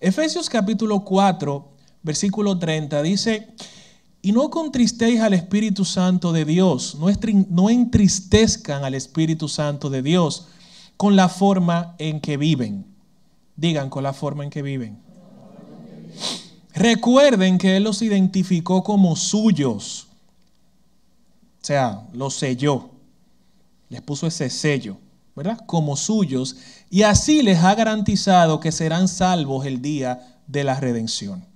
Efesios 0.00 0.48
capítulo 0.48 1.04
4, 1.04 1.68
versículo 2.02 2.58
30 2.58 3.02
dice, 3.02 3.48
y 4.22 4.32
no 4.32 4.50
contristéis 4.50 5.20
al 5.20 5.34
Espíritu 5.34 5.84
Santo 5.84 6.32
de 6.32 6.44
Dios, 6.44 6.96
no 7.48 7.70
entristezcan 7.70 8.84
al 8.84 8.94
Espíritu 8.94 9.48
Santo 9.48 9.88
de 9.88 10.02
Dios 10.02 10.46
con 10.96 11.16
la 11.16 11.30
forma 11.30 11.94
en 11.98 12.20
que 12.20 12.36
viven. 12.36 12.84
Digan 13.56 13.88
con 13.88 14.02
la 14.02 14.12
forma 14.12 14.44
en 14.44 14.50
que 14.50 14.60
viven. 14.60 14.98
Recuerden 16.74 17.58
que 17.58 17.76
Él 17.76 17.84
los 17.84 18.02
identificó 18.02 18.84
como 18.84 19.16
suyos. 19.16 20.08
O 21.62 21.64
sea, 21.64 22.06
los 22.12 22.34
selló. 22.34 22.90
Les 23.88 24.02
puso 24.02 24.26
ese 24.26 24.50
sello, 24.50 24.98
¿verdad? 25.34 25.58
Como 25.66 25.96
suyos. 25.96 26.56
Y 26.90 27.02
así 27.02 27.42
les 27.42 27.58
ha 27.64 27.74
garantizado 27.74 28.60
que 28.60 28.70
serán 28.70 29.08
salvos 29.08 29.66
el 29.66 29.82
día 29.82 30.38
de 30.46 30.64
la 30.64 30.78
redención. 30.78 31.49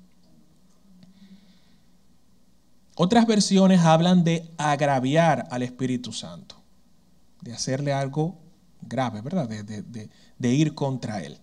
Otras 2.97 3.27
versiones 3.27 3.81
hablan 3.81 4.25
de 4.25 4.51
agraviar 4.57 5.49
al 5.51 5.63
Espíritu 5.63 6.13
Santo, 6.13 6.57
de 7.41 7.53
hacerle 7.53 7.93
algo 7.93 8.39
grave, 8.83 9.21
¿verdad? 9.21 9.49
De, 9.49 10.09
de 10.39 10.55
ir 10.55 10.75
contra 10.75 11.21
Él. 11.21 11.39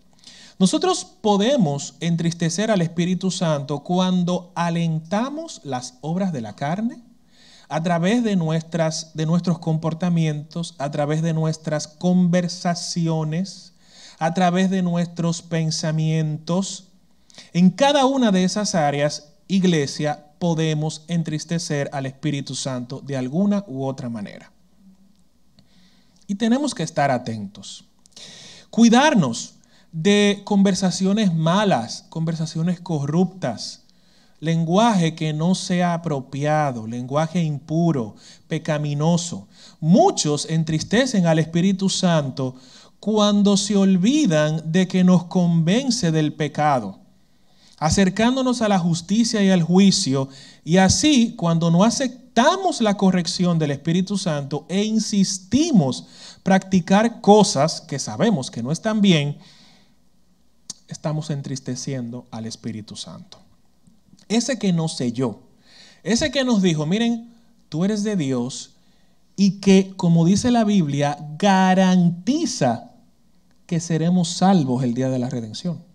Nosotros 0.60 1.06
podemos 1.22 1.96
entristecer 2.00 2.70
al 2.70 2.82
Espíritu 2.82 3.32
Santo 3.32 3.84
cuando 3.84 4.52
alentamos 4.56 5.60
las 5.64 5.96
obras 6.02 6.32
de 6.32 6.42
la 6.42 6.56
carne 6.56 7.04
a 7.72 7.82
través 7.82 8.24
de, 8.24 8.36
nuestras, 8.36 9.12
de 9.16 9.26
nuestros 9.26 9.58
comportamientos, 9.58 10.76
a 10.78 10.92
través 10.92 11.22
de 11.22 11.34
nuestras 11.34 11.88
conversaciones, 11.88 13.74
a 14.20 14.34
través 14.34 14.70
de 14.70 14.82
nuestros 14.82 15.42
pensamientos. 15.42 16.90
En 17.54 17.70
cada 17.70 18.06
una 18.06 18.32
de 18.32 18.44
esas 18.44 18.76
áreas, 18.76 19.30
iglesia, 19.48 20.31
podemos 20.42 21.06
entristecer 21.08 21.88
al 21.94 22.08
Espíritu 22.08 22.56
Santo 22.56 23.00
de 23.00 23.16
alguna 23.16 23.64
u 23.68 23.86
otra 23.86 24.10
manera. 24.10 24.52
Y 26.26 26.34
tenemos 26.34 26.74
que 26.74 26.82
estar 26.82 27.12
atentos. 27.12 27.86
Cuidarnos 28.72 29.54
de 29.92 30.42
conversaciones 30.44 31.32
malas, 31.32 32.08
conversaciones 32.10 32.80
corruptas, 32.80 33.84
lenguaje 34.40 35.14
que 35.14 35.32
no 35.32 35.54
sea 35.54 35.94
apropiado, 35.94 36.88
lenguaje 36.88 37.44
impuro, 37.44 38.16
pecaminoso. 38.48 39.48
Muchos 39.80 40.50
entristecen 40.50 41.28
al 41.28 41.38
Espíritu 41.38 41.88
Santo 41.88 42.56
cuando 43.00 43.58
se 43.58 43.78
olvidan 43.78 44.72
de 44.72 44.88
que 44.88 45.04
nos 45.04 45.26
convence 45.26 46.12
del 46.12 46.34
pecado, 46.34 47.01
acercándonos 47.82 48.62
a 48.62 48.70
la 48.70 48.78
justicia 48.78 49.44
y 49.44 49.50
al 49.50 49.64
juicio, 49.64 50.30
y 50.64 50.78
así 50.78 51.34
cuando 51.36 51.72
no 51.72 51.84
aceptamos 51.84 52.80
la 52.80 52.96
corrección 52.96 53.58
del 53.58 53.72
Espíritu 53.72 54.20
Santo 54.20 54.68
e 54.70 54.84
insistimos 54.84 56.06
practicar 56.44 57.22
cosas 57.22 57.82
que 57.82 57.98
sabemos 57.98 58.52
que 58.52 58.62
no 58.62 58.72
están 58.72 59.02
bien, 59.02 59.40
estamos 60.90 61.32
entristeciendo 61.32 62.28
al 62.30 62.46
Espíritu 62.46 62.96
Santo. 62.96 63.40
Ese 64.28 64.60
que 64.60 64.72
nos 64.72 64.96
selló, 64.96 65.40
ese 66.04 66.30
que 66.30 66.44
nos 66.44 66.62
dijo, 66.62 66.86
miren, 66.86 67.34
tú 67.68 67.84
eres 67.84 68.04
de 68.04 68.16
Dios 68.16 68.76
y 69.36 69.60
que, 69.60 69.96
como 69.98 70.24
dice 70.24 70.52
la 70.52 70.66
Biblia, 70.66 71.18
garantiza 71.40 72.92
que 73.66 73.80
seremos 73.80 74.30
salvos 74.30 74.84
el 74.84 74.94
día 74.94 75.10
de 75.10 75.18
la 75.18 75.32
redención. 75.32 75.91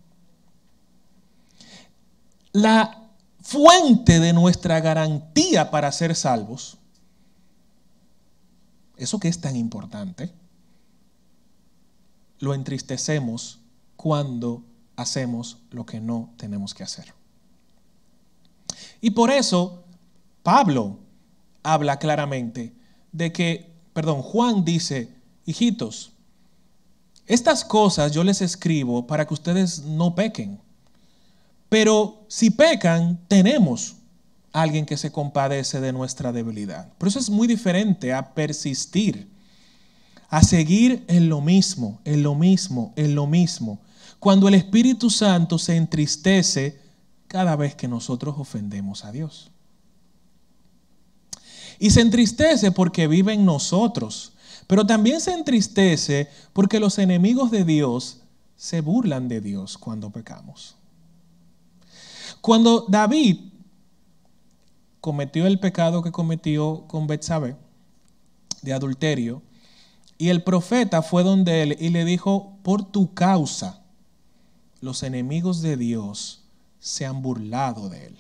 La 2.57 3.11
fuente 3.43 4.19
de 4.19 4.33
nuestra 4.33 4.81
garantía 4.81 5.71
para 5.71 5.93
ser 5.93 6.15
salvos, 6.15 6.79
eso 8.97 9.21
que 9.21 9.29
es 9.29 9.43
tan 9.43 9.57
importante, 9.57 10.33
lo 12.39 12.55
entristecemos 12.55 13.61
cuando 13.97 14.65
hacemos 14.97 15.59
lo 15.71 15.85
que 15.85 16.01
no 16.01 16.33
tenemos 16.39 16.73
que 16.73 16.83
hacer. 16.83 17.13
Y 19.03 19.11
por 19.11 19.31
eso 19.31 19.85
Pablo 20.43 20.99
habla 21.63 21.99
claramente 21.99 22.75
de 23.13 23.35
que, 23.35 23.71
perdón, 23.93 24.23
Juan 24.23 24.65
dice, 24.65 25.15
hijitos, 25.45 26.15
estas 27.27 27.67
cosas 27.67 28.13
yo 28.13 28.25
les 28.25 28.41
escribo 28.41 29.07
para 29.07 29.27
que 29.27 29.35
ustedes 29.35 29.81
no 29.81 30.15
pequen. 30.15 30.65
Pero 31.77 32.25
si 32.29 32.49
pecan, 32.49 33.21
tenemos 33.29 33.97
alguien 34.51 34.87
que 34.87 34.97
se 34.97 35.13
compadece 35.13 35.79
de 35.79 35.93
nuestra 35.93 36.33
debilidad. 36.33 36.89
Pero 36.97 37.11
eso 37.11 37.19
es 37.19 37.29
muy 37.29 37.47
diferente 37.47 38.15
a 38.15 38.33
persistir, 38.33 39.29
a 40.31 40.43
seguir 40.43 41.05
en 41.07 41.29
lo 41.29 41.43
mismo, 41.43 42.01
en 42.07 42.23
lo 42.23 42.35
mismo, 42.35 42.95
en 42.97 43.15
lo 43.15 43.27
mismo 43.27 43.79
cuando 44.19 44.49
el 44.49 44.55
Espíritu 44.55 45.11
Santo 45.11 45.59
se 45.59 45.77
entristece 45.77 46.81
cada 47.29 47.55
vez 47.57 47.75
que 47.75 47.89
nosotros 47.89 48.37
ofendemos 48.39 49.05
a 49.05 49.13
Dios. 49.13 49.51
Y 51.79 51.91
se 51.91 52.01
entristece 52.01 52.73
porque 52.73 53.07
vive 53.07 53.35
en 53.35 53.45
nosotros, 53.45 54.33
pero 54.67 54.87
también 54.87 55.21
se 55.21 55.35
entristece 55.35 56.31
porque 56.55 56.81
los 56.81 56.99
enemigos 56.99 57.51
de 57.51 57.65
Dios 57.65 58.23
se 58.57 58.81
burlan 58.81 59.29
de 59.29 59.43
Dios 59.43 59.77
cuando 59.77 60.09
pecamos. 60.09 60.76
Cuando 62.47 62.87
David 62.87 63.39
cometió 65.01 65.49
el 65.49 65.59
pecado 65.59 66.01
que 66.01 66.13
cometió 66.13 66.85
con 66.87 67.09
Betsabé 67.09 67.57
de 68.63 68.73
adulterio, 68.73 69.43
y 70.17 70.29
el 70.29 70.45
profeta 70.45 71.03
fue 71.03 71.25
donde 71.25 71.65
él 71.65 71.77
y 71.81 71.89
le 71.89 72.05
dijo, 72.05 72.57
por 72.63 72.85
tu 72.85 73.15
causa, 73.15 73.83
los 74.81 75.03
enemigos 75.03 75.61
de 75.61 75.77
Dios 75.77 76.45
se 76.79 77.05
han 77.05 77.21
burlado 77.21 77.89
de 77.89 78.07
él. 78.07 78.17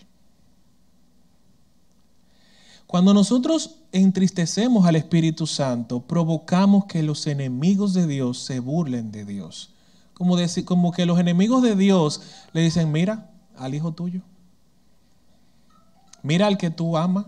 Cuando 2.88 3.14
nosotros 3.14 3.76
entristecemos 3.92 4.86
al 4.86 4.96
Espíritu 4.96 5.46
Santo, 5.46 6.00
provocamos 6.00 6.86
que 6.86 7.04
los 7.04 7.28
enemigos 7.28 7.94
de 7.94 8.08
Dios 8.08 8.42
se 8.42 8.58
burlen 8.58 9.12
de 9.12 9.24
Dios. 9.24 9.70
Como, 10.14 10.36
decir, 10.36 10.64
como 10.64 10.90
que 10.90 11.06
los 11.06 11.20
enemigos 11.20 11.62
de 11.62 11.76
Dios 11.76 12.22
le 12.52 12.62
dicen, 12.62 12.90
mira 12.90 13.30
al 13.58 13.74
hijo 13.74 13.92
tuyo, 13.92 14.20
mira 16.22 16.46
al 16.46 16.58
que 16.58 16.70
tú 16.70 16.96
amas, 16.96 17.26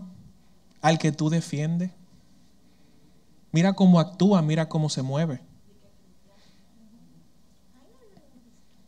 al 0.81 0.97
que 0.99 1.11
tú 1.11 1.29
defiendes, 1.29 1.91
mira 3.51 3.73
cómo 3.73 3.99
actúa, 3.99 4.41
mira 4.41 4.69
cómo 4.69 4.89
se 4.89 5.01
mueve. 5.01 5.41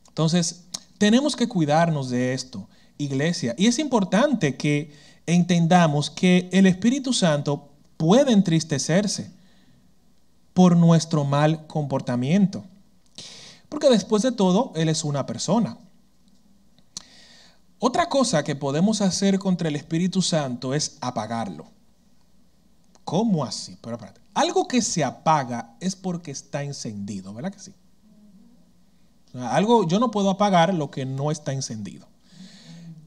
Entonces, 0.08 0.66
tenemos 0.98 1.36
que 1.36 1.48
cuidarnos 1.48 2.10
de 2.10 2.34
esto, 2.34 2.68
iglesia. 2.98 3.56
Y 3.58 3.68
es 3.68 3.80
importante 3.80 4.56
que 4.58 4.94
entendamos 5.26 6.10
que 6.10 6.50
el 6.52 6.68
Espíritu 6.68 7.14
Santo 7.14 7.70
puede 7.98 8.32
entristecerse 8.32 9.32
por 10.54 10.76
nuestro 10.76 11.24
mal 11.24 11.66
comportamiento. 11.68 12.66
Porque 13.70 13.90
después 13.90 14.22
de 14.22 14.32
todo, 14.32 14.74
Él 14.76 14.90
es 14.90 15.04
una 15.04 15.26
persona. 15.26 15.78
Otra 17.84 18.10
cosa 18.10 18.44
que 18.44 18.56
podemos 18.56 19.02
hacer 19.02 19.40
contra 19.40 19.68
el 19.68 19.76
Espíritu 19.76 20.22
Santo 20.22 20.76
es 20.76 21.00
apagarlo. 21.02 21.66
¿Cómo 23.04 23.44
así? 23.44 23.76
Pero 23.82 23.98
algo 24.36 24.68
que 24.68 24.84
se 24.84 25.04
apaga 25.04 25.76
es 25.80 25.96
porque 25.96 26.30
está 26.30 26.62
encendido, 26.62 27.34
¿verdad 27.34 27.52
que 27.52 27.58
sí? 27.58 27.74
Algo, 29.34 29.88
yo 29.88 30.00
no 30.00 30.12
puedo 30.12 30.30
apagar 30.30 30.72
lo 30.76 30.92
que 30.92 31.08
no 31.08 31.32
está 31.32 31.54
encendido. 31.54 32.08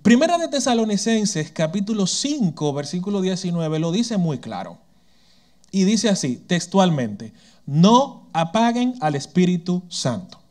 Primera 0.02 0.38
de 0.38 0.48
Tesalonicenses, 0.48 1.52
capítulo 1.52 2.08
5, 2.08 2.72
versículo 2.72 3.20
19, 3.20 3.78
lo 3.78 3.92
dice 3.92 4.16
muy 4.16 4.40
claro. 4.40 4.78
Y 5.70 5.84
dice 5.84 6.08
así, 6.08 6.36
textualmente, 6.36 7.32
no 7.64 8.28
apaguen 8.32 8.96
al 9.00 9.14
Espíritu 9.14 9.84
Santo. 9.88 10.43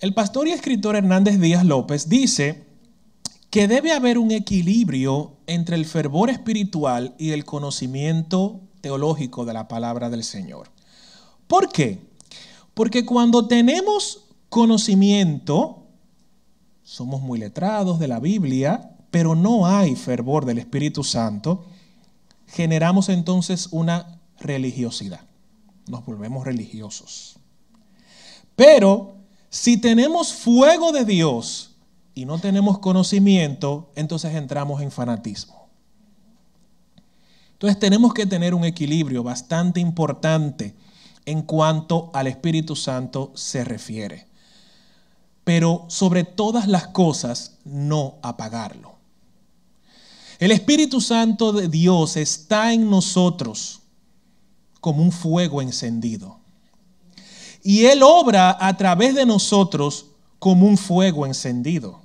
El 0.00 0.14
pastor 0.14 0.46
y 0.46 0.52
escritor 0.52 0.94
Hernández 0.94 1.40
Díaz 1.40 1.64
López 1.64 2.08
dice 2.08 2.64
que 3.50 3.66
debe 3.66 3.92
haber 3.92 4.18
un 4.18 4.30
equilibrio 4.30 5.32
entre 5.48 5.74
el 5.74 5.86
fervor 5.86 6.30
espiritual 6.30 7.16
y 7.18 7.30
el 7.30 7.44
conocimiento 7.44 8.60
teológico 8.80 9.44
de 9.44 9.54
la 9.54 9.66
palabra 9.66 10.08
del 10.08 10.22
Señor. 10.22 10.70
¿Por 11.48 11.70
qué? 11.70 11.98
Porque 12.74 13.04
cuando 13.04 13.48
tenemos 13.48 14.26
conocimiento, 14.48 15.82
somos 16.84 17.20
muy 17.20 17.40
letrados 17.40 17.98
de 17.98 18.06
la 18.06 18.20
Biblia, 18.20 18.96
pero 19.10 19.34
no 19.34 19.66
hay 19.66 19.96
fervor 19.96 20.44
del 20.44 20.58
Espíritu 20.58 21.02
Santo, 21.02 21.64
generamos 22.46 23.08
entonces 23.08 23.68
una 23.72 24.20
religiosidad. 24.38 25.22
Nos 25.88 26.04
volvemos 26.04 26.44
religiosos. 26.44 27.36
Pero 28.54 29.17
si 29.50 29.76
tenemos 29.76 30.32
fuego 30.32 30.92
de 30.92 31.04
Dios 31.04 31.76
y 32.14 32.24
no 32.24 32.38
tenemos 32.38 32.78
conocimiento, 32.78 33.90
entonces 33.94 34.34
entramos 34.34 34.82
en 34.82 34.90
fanatismo. 34.90 35.68
Entonces 37.52 37.78
tenemos 37.78 38.14
que 38.14 38.26
tener 38.26 38.54
un 38.54 38.64
equilibrio 38.64 39.22
bastante 39.22 39.80
importante 39.80 40.74
en 41.26 41.42
cuanto 41.42 42.10
al 42.14 42.26
Espíritu 42.26 42.76
Santo 42.76 43.32
se 43.34 43.64
refiere. 43.64 44.28
Pero 45.44 45.86
sobre 45.88 46.24
todas 46.24 46.68
las 46.68 46.88
cosas, 46.88 47.58
no 47.64 48.16
apagarlo. 48.22 48.96
El 50.38 50.52
Espíritu 50.52 51.00
Santo 51.00 51.52
de 51.52 51.68
Dios 51.68 52.16
está 52.16 52.72
en 52.72 52.88
nosotros 52.88 53.80
como 54.80 55.02
un 55.02 55.10
fuego 55.10 55.60
encendido. 55.60 56.37
Y 57.68 57.84
Él 57.84 58.02
obra 58.02 58.56
a 58.58 58.74
través 58.78 59.14
de 59.14 59.26
nosotros 59.26 60.06
como 60.38 60.66
un 60.66 60.78
fuego 60.78 61.26
encendido. 61.26 62.00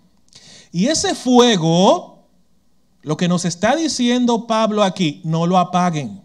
Y 0.73 0.87
ese 0.87 1.15
fuego, 1.15 2.27
lo 3.01 3.15
que 3.15 3.29
nos 3.29 3.45
está 3.45 3.73
diciendo 3.73 4.45
Pablo 4.45 4.83
aquí, 4.83 5.21
no 5.23 5.47
lo 5.47 5.57
apaguen. 5.57 6.21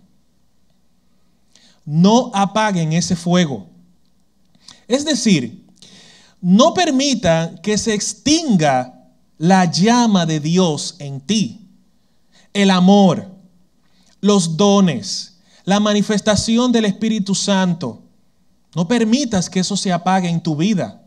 No 1.85 2.33
apaguen 2.35 2.93
ese 2.93 3.15
fuego. 3.15 3.69
Es 4.89 5.05
decir, 5.05 5.65
no 6.41 6.75
permitan 6.75 7.59
que 7.59 7.79
se 7.79 7.95
extinga 7.95 9.09
la 9.37 9.67
llama 9.67 10.27
de 10.27 10.41
Dios 10.41 10.97
en 10.99 11.21
ti. 11.21 11.69
El 12.53 12.73
amor, 12.73 13.31
los 14.21 14.57
dones, 14.57 15.39
la 15.63 15.79
manifestación 15.79 16.73
del 16.73 16.87
Espíritu 16.87 17.37
Santo. 17.37 18.08
No 18.75 18.87
permitas 18.87 19.49
que 19.49 19.61
eso 19.61 19.77
se 19.77 19.93
apague 19.93 20.29
en 20.29 20.43
tu 20.43 20.57
vida. 20.57 21.03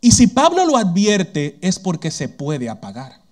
Y 0.00 0.12
si 0.12 0.26
Pablo 0.26 0.64
lo 0.66 0.76
advierte 0.76 1.58
es 1.60 1.78
porque 1.78 2.10
se 2.10 2.28
puede 2.28 2.68
apagar. 2.68 3.22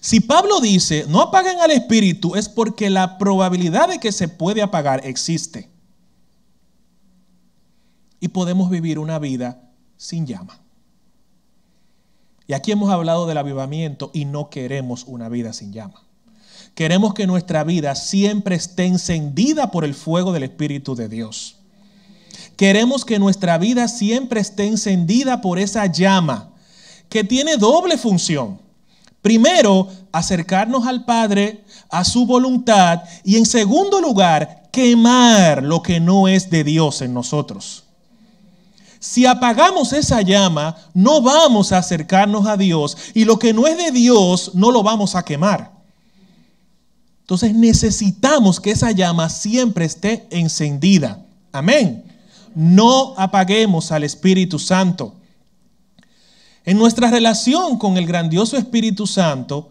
Si 0.00 0.20
Pablo 0.20 0.60
dice, 0.60 1.04
no 1.08 1.20
apaguen 1.20 1.58
al 1.60 1.70
Espíritu, 1.72 2.36
es 2.36 2.48
porque 2.48 2.90
la 2.90 3.18
probabilidad 3.18 3.88
de 3.88 3.98
que 3.98 4.12
se 4.12 4.28
puede 4.28 4.62
apagar 4.62 5.04
existe. 5.04 5.68
Y 8.20 8.28
podemos 8.28 8.70
vivir 8.70 8.98
una 8.98 9.18
vida 9.18 9.68
sin 9.96 10.26
llama. 10.26 10.60
Y 12.46 12.52
aquí 12.52 12.70
hemos 12.70 12.90
hablado 12.90 13.26
del 13.26 13.38
avivamiento 13.38 14.10
y 14.14 14.24
no 14.24 14.50
queremos 14.50 15.04
una 15.04 15.28
vida 15.28 15.52
sin 15.52 15.72
llama. 15.72 16.05
Queremos 16.76 17.14
que 17.14 17.26
nuestra 17.26 17.64
vida 17.64 17.94
siempre 17.94 18.54
esté 18.54 18.84
encendida 18.84 19.70
por 19.70 19.86
el 19.86 19.94
fuego 19.94 20.32
del 20.32 20.42
Espíritu 20.42 20.94
de 20.94 21.08
Dios. 21.08 21.56
Queremos 22.54 23.06
que 23.06 23.18
nuestra 23.18 23.56
vida 23.56 23.88
siempre 23.88 24.40
esté 24.40 24.66
encendida 24.66 25.40
por 25.40 25.58
esa 25.58 25.86
llama 25.86 26.50
que 27.08 27.24
tiene 27.24 27.56
doble 27.56 27.96
función. 27.96 28.60
Primero, 29.22 29.88
acercarnos 30.12 30.86
al 30.86 31.06
Padre, 31.06 31.64
a 31.88 32.04
su 32.04 32.26
voluntad 32.26 33.00
y 33.24 33.36
en 33.36 33.46
segundo 33.46 33.98
lugar, 33.98 34.68
quemar 34.70 35.62
lo 35.62 35.82
que 35.82 35.98
no 35.98 36.28
es 36.28 36.50
de 36.50 36.62
Dios 36.62 37.00
en 37.00 37.14
nosotros. 37.14 37.84
Si 39.00 39.24
apagamos 39.24 39.94
esa 39.94 40.20
llama, 40.20 40.76
no 40.92 41.22
vamos 41.22 41.72
a 41.72 41.78
acercarnos 41.78 42.46
a 42.46 42.58
Dios 42.58 42.98
y 43.14 43.24
lo 43.24 43.38
que 43.38 43.54
no 43.54 43.66
es 43.66 43.78
de 43.78 43.92
Dios 43.92 44.50
no 44.52 44.70
lo 44.70 44.82
vamos 44.82 45.14
a 45.14 45.24
quemar. 45.24 45.75
Entonces 47.26 47.54
necesitamos 47.54 48.60
que 48.60 48.70
esa 48.70 48.92
llama 48.92 49.28
siempre 49.30 49.84
esté 49.84 50.28
encendida. 50.30 51.24
Amén. 51.50 52.04
No 52.54 53.14
apaguemos 53.16 53.90
al 53.90 54.04
Espíritu 54.04 54.60
Santo. 54.60 55.12
En 56.64 56.78
nuestra 56.78 57.10
relación 57.10 57.78
con 57.78 57.96
el 57.96 58.06
grandioso 58.06 58.56
Espíritu 58.56 59.08
Santo, 59.08 59.70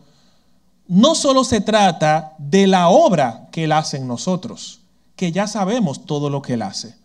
no 0.90 1.16
solo 1.16 1.46
se 1.46 1.62
trata 1.62 2.36
de 2.40 2.68
la 2.68 2.90
obra 2.90 3.48
que 3.54 3.64
Él 3.64 3.72
hace 3.72 3.96
en 3.96 4.08
nosotros, 4.10 4.82
que 5.16 5.32
ya 5.32 5.48
sabemos 5.48 6.06
todo 6.06 6.30
lo 6.30 6.42
que 6.42 6.56
Él 6.56 6.62
hace, 6.62 6.98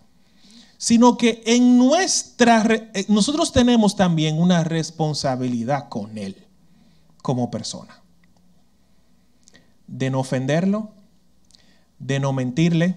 sino 0.79 1.17
que 1.17 1.45
en 1.47 1.81
eh, 1.81 3.05
nosotros 3.07 3.53
tenemos 3.53 3.95
también 3.95 4.37
una 4.41 4.65
responsabilidad 4.65 5.89
con 5.89 6.19
Él 6.19 6.45
como 7.23 7.53
persona 7.53 8.00
de 9.91 10.09
no 10.09 10.21
ofenderlo, 10.21 10.93
de 11.99 12.21
no 12.21 12.33
mentirle, 12.33 12.97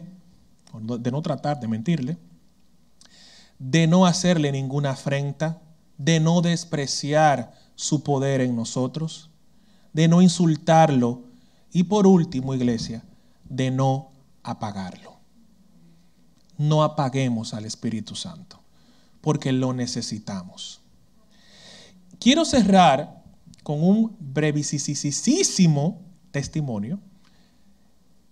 de 0.79 1.11
no 1.11 1.21
tratar 1.21 1.59
de 1.59 1.67
mentirle, 1.67 2.17
de 3.59 3.87
no 3.87 4.05
hacerle 4.05 4.51
ninguna 4.51 4.91
afrenta, 4.91 5.61
de 5.97 6.19
no 6.19 6.41
despreciar 6.41 7.53
su 7.75 8.03
poder 8.03 8.41
en 8.41 8.55
nosotros, 8.55 9.31
de 9.91 10.07
no 10.07 10.21
insultarlo 10.21 11.23
y 11.71 11.83
por 11.83 12.05
último, 12.05 12.53
iglesia, 12.53 13.03
de 13.49 13.71
no 13.71 14.11
apagarlo. 14.43 15.17
No 16.57 16.83
apaguemos 16.83 17.55
al 17.55 17.65
Espíritu 17.65 18.15
Santo, 18.15 18.61
porque 19.21 19.51
lo 19.51 19.73
necesitamos. 19.73 20.81
Quiero 22.19 22.45
cerrar 22.45 23.23
con 23.63 23.83
un 23.83 24.15
brevísimo 24.19 26.02
testimonio 26.33 26.99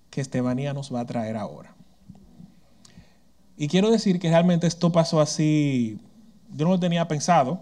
que 0.10 0.20
Estebanía 0.20 0.74
nos 0.74 0.94
va 0.94 1.00
a 1.00 1.06
traer 1.06 1.38
ahora. 1.38 1.74
Y 3.56 3.70
quiero 3.70 3.90
decir 3.90 4.20
que 4.20 4.30
realmente 4.30 4.68
esto 4.68 4.92
pasó 4.92 5.22
así, 5.22 6.00
yo 6.54 6.66
no 6.66 6.72
lo 6.72 6.80
tenía 6.80 7.08
pensado. 7.08 7.62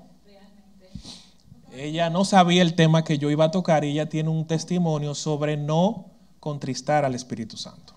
Ella 1.72 2.10
no 2.10 2.26
sabía 2.26 2.64
el 2.64 2.74
tema 2.74 3.04
que 3.04 3.20
yo 3.20 3.30
iba 3.30 3.46
a 3.46 3.52
tocar 3.52 3.86
y 3.86 3.92
ella 3.92 4.10
tiene 4.10 4.30
un 4.30 4.48
testimonio 4.48 5.14
sobre 5.14 5.56
no 5.56 6.08
contristar 6.40 7.06
al 7.06 7.14
Espíritu 7.14 7.58
Santo. 7.58 7.94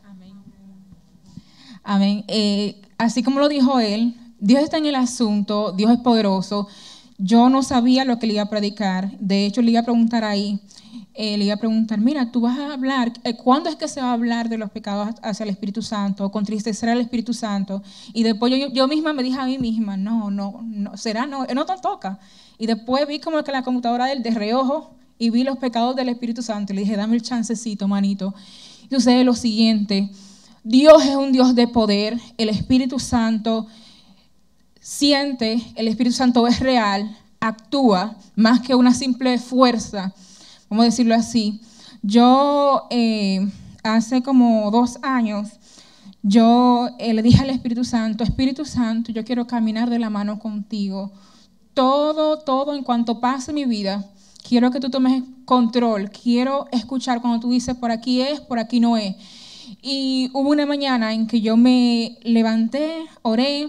Amén. 1.83 2.25
Eh, 2.29 2.83
así 2.99 3.23
como 3.23 3.41
lo 3.41 3.49
dijo 3.49 3.81
él, 3.81 4.15
Dios 4.39 4.63
está 4.63 4.77
en 4.79 4.87
el 4.87 4.95
asunto, 4.95 5.73
Dios 5.73 5.93
es 5.93 5.99
poderoso. 5.99 6.69
Yo 7.19 7.49
no 7.49 7.63
sabía 7.63 8.05
lo 8.05 8.19
que 8.19 8.27
le 8.27 8.35
iba 8.35 8.43
a 8.43 8.51
predicar. 8.51 9.17
De 9.19 9.47
hecho, 9.47 9.63
le 9.63 9.71
iba 9.71 9.81
a 9.81 9.85
preguntar 9.85 10.25
ahí, 10.25 10.61
eh, 11.15 11.37
le 11.37 11.45
iba 11.45 11.55
a 11.55 11.59
preguntar, 11.59 12.01
mira, 12.01 12.33
tú 12.33 12.41
vas 12.41 12.59
a 12.59 12.73
hablar, 12.73 13.13
eh, 13.25 13.37
¿cuándo 13.37 13.69
es 13.69 13.77
que 13.77 13.87
se 13.87 14.01
va 14.01 14.11
a 14.11 14.13
hablar 14.15 14.49
de 14.49 14.57
los 14.57 14.71
pecados 14.71 15.11
hacia 15.23 15.45
el 15.45 15.51
Espíritu 15.51 15.83
Santo, 15.83 16.25
o 16.25 16.33
contristecer 16.33 16.89
al 16.89 17.01
Espíritu 17.01 17.35
Santo? 17.35 17.83
Y 18.15 18.23
después 18.23 18.53
yo, 18.73 18.89
misma 18.89 19.13
me 19.13 19.23
dije 19.23 19.39
a 19.39 19.45
mí 19.45 19.59
misma, 19.59 19.97
no, 19.97 20.31
no, 20.31 20.61
no, 20.63 20.97
será, 20.97 21.27
no, 21.27 21.45
no 21.45 21.67
te 21.67 21.75
toca. 21.83 22.19
Y 22.59 22.67
después 22.67 23.07
vi 23.07 23.19
como 23.19 23.43
que 23.45 23.53
la 23.53 23.63
computadora 23.63 24.07
del 24.07 24.23
de 24.23 24.31
reojo 24.31 24.95
y 25.19 25.29
vi 25.29 25.45
los 25.45 25.59
pecados 25.59 25.95
del 25.97 26.09
Espíritu 26.09 26.43
Santo 26.43 26.73
y 26.73 26.77
le 26.77 26.83
dije, 26.83 26.97
dame 26.97 27.17
el 27.17 27.23
chancecito, 27.23 27.87
manito. 27.89 28.35
Y 28.89 28.95
sucede 28.95 29.23
lo 29.23 29.35
siguiente, 29.35 30.11
Dios 30.65 31.05
es 31.05 31.15
un 31.15 31.33
Dios 31.33 31.55
de 31.55 31.69
poder, 31.69 32.19
el 32.39 32.49
Espíritu 32.49 32.99
Santo 32.99 33.67
siente, 34.81 35.63
el 35.75 35.89
Espíritu 35.89 36.17
Santo 36.17 36.47
es 36.47 36.61
real, 36.61 37.19
actúa 37.41 38.17
más 38.35 38.61
que 38.61 38.75
una 38.75 38.95
simple 38.95 39.39
fuerza 39.39 40.15
a 40.81 40.85
decirlo 40.85 41.15
así. 41.15 41.61
Yo 42.03 42.87
eh, 42.91 43.47
hace 43.83 44.23
como 44.23 44.71
dos 44.71 44.99
años, 45.03 45.51
yo 46.23 46.89
eh, 46.99 47.15
le 47.15 47.23
dije 47.23 47.43
al 47.43 47.51
Espíritu 47.51 47.85
Santo, 47.85 48.25
Espíritu 48.25 48.65
Santo, 48.65 49.13
yo 49.13 49.25
quiero 49.25 49.47
caminar 49.47 49.91
de 49.91 49.99
la 49.99 50.11
mano 50.11 50.39
contigo. 50.39 51.13
Todo, 51.75 52.39
todo 52.39 52.75
en 52.75 52.85
cuanto 52.85 53.21
pase 53.21 53.53
mi 53.53 53.65
vida, 53.65 54.05
quiero 54.47 54.71
que 54.71 54.81
tú 54.81 54.91
tomes 54.91 55.23
control, 55.45 56.11
quiero 56.11 56.67
escuchar 56.73 57.21
cuando 57.21 57.41
tú 57.41 57.51
dices, 57.51 57.75
por 57.77 57.91
aquí 57.91 58.21
es, 58.21 58.41
por 58.41 58.59
aquí 58.59 58.81
no 58.81 58.97
es. 58.97 59.17
Y 59.81 60.31
hubo 60.33 60.51
una 60.51 60.67
mañana 60.67 61.13
en 61.13 61.27
que 61.27 61.41
yo 61.41 61.57
me 61.57 62.19
levanté, 62.23 63.05
oré, 63.23 63.69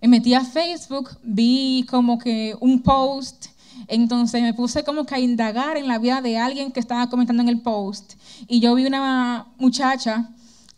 me 0.00 0.08
metí 0.08 0.34
a 0.34 0.44
Facebook, 0.44 1.10
vi 1.22 1.86
como 1.88 2.18
que 2.18 2.54
un 2.60 2.82
post 2.82 3.46
entonces 3.88 4.42
me 4.42 4.54
puse 4.54 4.84
como 4.84 5.06
que 5.06 5.14
a 5.14 5.18
indagar 5.18 5.76
en 5.76 5.88
la 5.88 5.98
vida 5.98 6.20
de 6.20 6.38
alguien 6.38 6.72
que 6.72 6.80
estaba 6.80 7.08
comentando 7.08 7.42
en 7.42 7.48
el 7.48 7.60
post. 7.60 8.14
Y 8.48 8.60
yo 8.60 8.74
vi 8.74 8.86
una 8.86 9.46
muchacha 9.58 10.30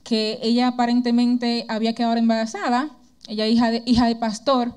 que 0.02 0.38
ella 0.42 0.68
aparentemente 0.68 1.64
había 1.68 1.94
quedado 1.94 2.16
embarazada, 2.16 2.90
ella 3.26 3.46
hija 3.46 3.70
de, 3.70 3.82
hija 3.86 4.06
de 4.06 4.16
pastor, 4.16 4.74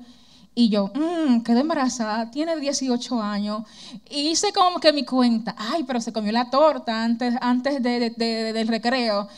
y 0.54 0.68
yo, 0.68 0.90
mmm, 0.94 1.40
quedé 1.40 1.60
embarazada, 1.60 2.30
tiene 2.30 2.56
18 2.56 3.22
años. 3.22 3.62
Y 4.10 4.28
hice 4.28 4.52
como 4.52 4.80
que 4.80 4.92
mi 4.92 5.04
cuenta, 5.04 5.54
ay, 5.56 5.84
pero 5.84 6.00
se 6.00 6.12
comió 6.12 6.30
la 6.32 6.50
torta 6.50 7.02
antes, 7.04 7.34
antes 7.40 7.82
del 7.82 8.68
recreo. 8.68 9.28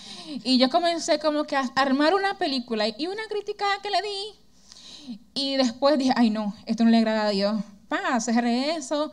Y 0.42 0.59
yo 0.59 0.68
comencé 0.70 1.20
como 1.20 1.45
que 1.45 1.55
a 1.55 1.70
armar 1.76 2.14
una 2.14 2.36
película 2.36 2.88
y 2.88 3.07
una 3.07 3.22
crítica 3.28 3.64
que 3.82 3.90
le 3.90 4.03
di. 4.03 5.18
Y 5.34 5.57
después 5.57 5.99
dije, 5.99 6.12
ay, 6.16 6.30
no, 6.30 6.55
esto 6.66 6.84
no 6.84 6.90
le 6.90 6.99
agrada 6.99 7.26
a 7.26 7.30
Dios 7.30 7.57
cerré 8.20 8.76
eso 8.76 9.11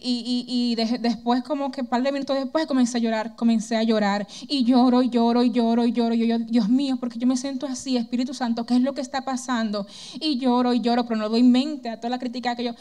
Y, 0.00 0.76
después, 0.76 1.42
como 1.42 1.70
que 1.70 1.80
un 1.80 1.86
par 1.88 2.02
de 2.02 2.12
minutos 2.12 2.36
después, 2.36 2.66
comencé 2.66 2.98
a 2.98 3.00
llorar, 3.00 3.34
comencé 3.36 3.76
a 3.76 3.82
llorar. 3.82 4.26
Y 4.48 4.64
lloro, 4.64 5.02
y 5.02 5.10
lloro, 5.10 5.42
y 5.42 5.50
lloro, 5.50 5.84
y 5.84 5.92
lloro. 5.92 6.14
Y 6.14 6.26
yo, 6.26 6.38
Dios 6.38 6.68
mío, 6.68 6.96
porque 6.98 7.18
yo 7.18 7.26
me 7.26 7.36
siento 7.36 7.66
así, 7.66 7.96
Espíritu 7.96 8.34
Santo, 8.34 8.66
¿qué 8.66 8.76
es 8.76 8.82
lo 8.82 8.94
que 8.94 9.00
está 9.00 9.22
pasando? 9.22 9.86
Y 10.20 10.38
lloro, 10.38 10.72
y 10.74 10.80
lloro, 10.80 11.04
pero 11.04 11.16
no 11.16 11.28
doy 11.28 11.42
mente 11.42 11.88
a 11.88 11.96
toda 11.98 12.10
la 12.10 12.18
crítica 12.18 12.54
que 12.54 12.64
yo, 12.64 12.72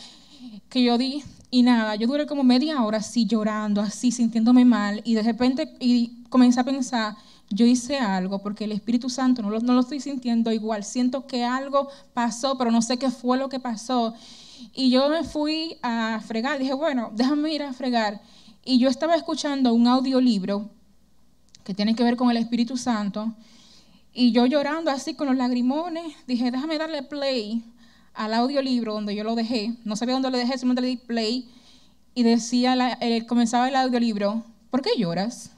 que 0.70 0.84
yo 0.84 0.98
di. 0.98 1.24
Y 1.50 1.64
nada, 1.64 1.96
yo 1.96 2.08
duré 2.08 2.26
como 2.26 2.44
media 2.44 2.82
hora 2.84 2.98
así 2.98 3.26
llorando, 3.26 3.82
así, 3.82 4.12
sintiéndome 4.12 4.66
mal. 4.66 5.02
Y 5.04 5.14
de 5.14 5.24
repente 5.24 5.76
y 5.80 6.24
comencé 6.30 6.60
a 6.60 6.64
pensar, 6.64 7.16
yo 7.50 7.66
hice 7.66 8.00
algo 8.00 8.40
porque 8.40 8.64
el 8.64 8.72
Espíritu 8.72 9.10
Santo 9.10 9.42
no 9.42 9.50
lo, 9.52 9.60
no 9.60 9.74
lo 9.74 9.82
estoy 9.82 10.00
sintiendo 10.00 10.52
igual. 10.52 10.84
Siento 10.84 11.28
que 11.28 11.44
algo 11.44 11.90
pasó, 12.14 12.58
pero 12.58 12.72
no 12.72 12.82
sé 12.82 12.98
qué 12.98 13.12
fue 13.12 13.38
lo 13.38 13.50
que 13.50 13.60
pasó. 13.60 14.14
Y 14.74 14.90
yo 14.90 15.10
me 15.10 15.24
fui 15.24 15.78
a 15.82 16.20
fregar. 16.26 16.60
Dije, 16.60 16.74
bueno, 16.74 17.12
déjame 17.14 17.54
ir 17.54 17.64
a 17.64 17.74
fregar. 17.74 18.22
Y 18.66 18.80
yo 18.80 18.90
estaba 18.90 19.16
escuchando 19.16 19.74
un 19.74 19.88
audiolibro 19.88 20.70
que 21.64 21.74
tiene 21.74 21.96
que 21.96 22.04
ver 22.04 22.16
con 22.16 22.30
el 22.30 22.38
Espíritu 22.38 22.78
Santo. 22.78 23.34
Y 24.14 24.32
yo 24.32 24.46
llorando 24.46 24.92
así 24.92 25.16
con 25.16 25.28
los 25.28 25.36
lagrimones, 25.36 26.16
dije, 26.28 26.52
déjame 26.52 26.78
darle 26.78 27.04
play 27.04 27.64
al 28.14 28.34
audiolibro 28.34 28.94
donde 28.94 29.16
yo 29.16 29.24
lo 29.24 29.36
dejé. 29.36 29.76
No 29.84 29.96
sabía 29.96 30.14
dónde 30.14 30.30
lo 30.30 30.38
dejé, 30.38 30.58
simplemente 30.58 30.82
le 30.82 30.88
di 30.90 30.98
play. 30.98 31.50
Y 32.16 32.24
decía, 32.24 32.98
comenzaba 33.28 33.68
el 33.68 33.76
audiolibro, 33.76 34.44
¿por 34.70 34.82
qué 34.82 34.92
lloras? 34.98 35.52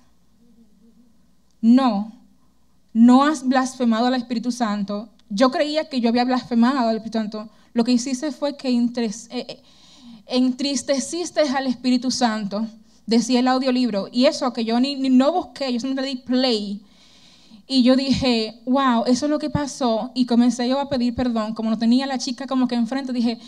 No, 1.60 2.14
no 2.94 3.26
has 3.26 3.46
blasfemado 3.46 4.08
al 4.08 4.14
Espíritu 4.14 4.52
Santo. 4.52 5.10
Yo 5.30 5.52
creía 5.52 5.90
que 5.90 6.00
yo 6.00 6.10
había 6.10 6.24
blasfemado 6.24 6.88
al 6.88 6.96
Espíritu 6.96 7.18
Santo. 7.18 7.50
Lo 7.76 7.84
que 7.84 7.92
hiciste 7.92 8.32
fue 8.32 8.56
que 8.56 8.70
eh, 8.70 9.12
eh, 9.32 9.62
entristeciste 10.28 11.42
al 11.42 11.68
Espíritu 11.68 12.10
Santo, 12.10 12.66
decía 13.06 13.42
el 13.42 13.50
audiolibro. 13.50 14.08
Y 14.14 14.28
eso 14.28 14.54
que 14.54 14.64
yo 14.64 14.80
ni, 14.80 14.96
no 14.96 15.34
busqué, 15.34 15.74
yo 15.74 15.82
simplemente 15.82 16.16
di 16.16 16.24
play. 16.24 16.82
Y 17.68 17.84
yo 17.84 17.98
dije, 17.98 18.62
wow, 18.66 19.04
eso 19.08 19.26
es 19.26 19.30
lo 19.30 19.40
que 19.40 19.50
pasó. 19.50 20.12
Y 20.16 20.26
comencé 20.26 20.70
yo 20.70 20.80
a 20.80 20.88
pedir 20.88 21.16
perdón. 21.16 21.54
Como 21.54 21.70
no 21.70 21.78
tenía 21.78 22.08
la 22.08 22.18
chica 22.18 22.48
como 22.48 22.70
que 22.70 22.76
enfrente, 22.76 23.12
dije, 23.12 23.40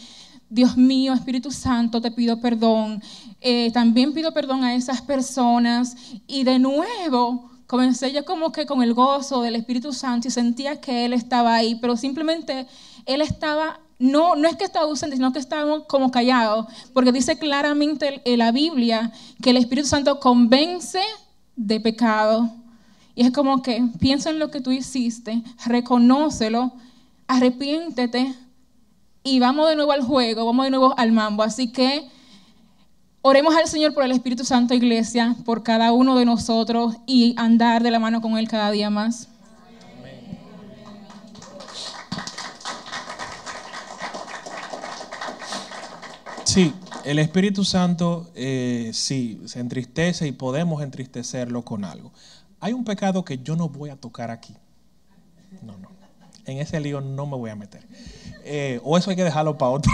Dios 0.50 0.76
mío, 0.76 1.14
Espíritu 1.14 1.50
Santo, 1.50 2.02
te 2.02 2.12
pido 2.12 2.42
perdón. 2.42 3.02
Eh, 3.40 3.72
también 3.72 4.14
pido 4.14 4.34
perdón 4.34 4.66
a 4.66 4.76
esas 4.76 5.02
personas. 5.02 5.96
Y 6.28 6.44
de 6.44 6.60
nuevo, 6.60 7.50
comencé 7.66 8.12
yo 8.12 8.26
como 8.26 8.52
que 8.52 8.66
con 8.66 8.84
el 8.84 8.94
gozo 8.94 9.42
del 9.42 9.56
Espíritu 9.56 9.94
Santo 9.94 10.28
y 10.28 10.32
sentía 10.32 10.82
que 10.82 11.06
Él 11.06 11.14
estaba 11.14 11.56
ahí, 11.56 11.76
pero 11.76 11.96
simplemente 11.96 12.68
Él 13.06 13.22
estaba 13.22 13.80
no, 14.00 14.36
no 14.36 14.48
es 14.48 14.56
que 14.56 14.64
estaba 14.64 14.86
ausente, 14.86 15.16
sino 15.16 15.34
que 15.34 15.40
estábamos 15.40 15.86
como 15.88 16.12
callados, 16.12 16.68
porque 16.94 17.12
dice 17.12 17.38
claramente 17.38 18.22
en 18.26 18.40
la 18.40 18.52
Biblia 18.52 19.12
que 19.42 19.50
el 19.50 19.58
Espíritu 19.58 19.88
Santo 19.88 20.20
convence 20.20 21.02
de 21.56 21.80
pecado. 21.80 22.50
Y 23.16 23.24
es 23.24 23.32
como 23.32 23.64
que 23.64 23.84
piensa 24.00 24.30
en 24.30 24.38
lo 24.38 24.52
que 24.52 24.62
tú 24.62 24.72
hiciste, 24.72 25.42
reconócelo, 25.66 26.74
arrepiéntete 27.28 28.36
y 29.24 29.40
vamos 29.40 29.68
de 29.68 29.76
nuevo 29.76 29.92
al 29.92 30.04
juego, 30.04 30.46
vamos 30.46 30.66
de 30.66 30.70
nuevo 30.70 30.94
al 30.98 31.12
mambo. 31.12 31.42
Así 31.42 31.72
que 31.72 32.08
oremos 33.24 33.56
al 33.56 33.68
Señor 33.68 33.96
por 33.96 34.04
el 34.04 34.12
Espíritu 34.12 34.46
Santo, 34.46 34.76
iglesia, 34.76 35.36
por 35.44 35.64
cada 35.64 35.92
uno 35.92 36.16
de 36.16 36.26
nosotros 36.26 36.96
y 37.08 37.34
andar 37.38 37.82
de 37.82 37.92
la 37.92 38.00
mano 38.00 38.22
con 38.22 38.38
Él 38.38 38.48
cada 38.48 38.70
día 38.70 38.92
más. 38.92 39.28
Sí, 46.58 46.74
el 47.06 47.20
Espíritu 47.20 47.64
Santo 47.64 48.32
eh, 48.34 48.90
sí 48.92 49.40
se 49.46 49.60
entristece 49.60 50.26
y 50.26 50.32
podemos 50.32 50.82
entristecerlo 50.82 51.64
con 51.64 51.86
algo. 51.86 52.12
Hay 52.60 52.74
un 52.74 52.84
pecado 52.84 53.24
que 53.24 53.38
yo 53.38 53.56
no 53.56 53.70
voy 53.70 53.92
a 53.92 53.96
tocar 53.96 54.32
aquí. 54.32 54.56
No, 55.62 55.78
no. 55.78 55.90
En 56.48 56.58
ese 56.58 56.80
lío 56.80 57.00
no 57.00 57.28
me 57.28 57.38
voy 57.38 57.52
a 57.52 57.56
meter. 57.56 57.86
Eh, 58.44 58.82
o 58.84 58.98
eso 58.98 59.12
hay 59.12 59.16
que 59.16 59.24
dejarlo 59.24 59.60
para 59.60 59.70
otra. 59.70 59.94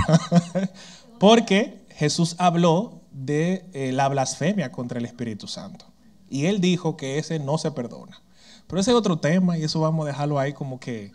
Porque 1.20 1.86
Jesús 1.90 2.38
habló 2.38 3.02
de 3.12 3.66
eh, 3.74 3.92
la 3.92 4.08
blasfemia 4.08 4.72
contra 4.72 5.00
el 5.00 5.06
Espíritu 5.06 5.50
Santo. 5.50 5.84
Y 6.30 6.46
él 6.46 6.62
dijo 6.62 6.96
que 6.96 7.18
ese 7.18 7.40
no 7.40 7.58
se 7.58 7.72
perdona. 7.72 8.22
Pero 8.68 8.80
ese 8.80 8.92
es 8.92 8.96
otro 8.96 9.20
tema 9.20 9.58
y 9.58 9.64
eso 9.64 9.82
vamos 9.82 10.06
a 10.06 10.08
dejarlo 10.08 10.40
ahí 10.40 10.54
como 10.54 10.80
que... 10.80 11.12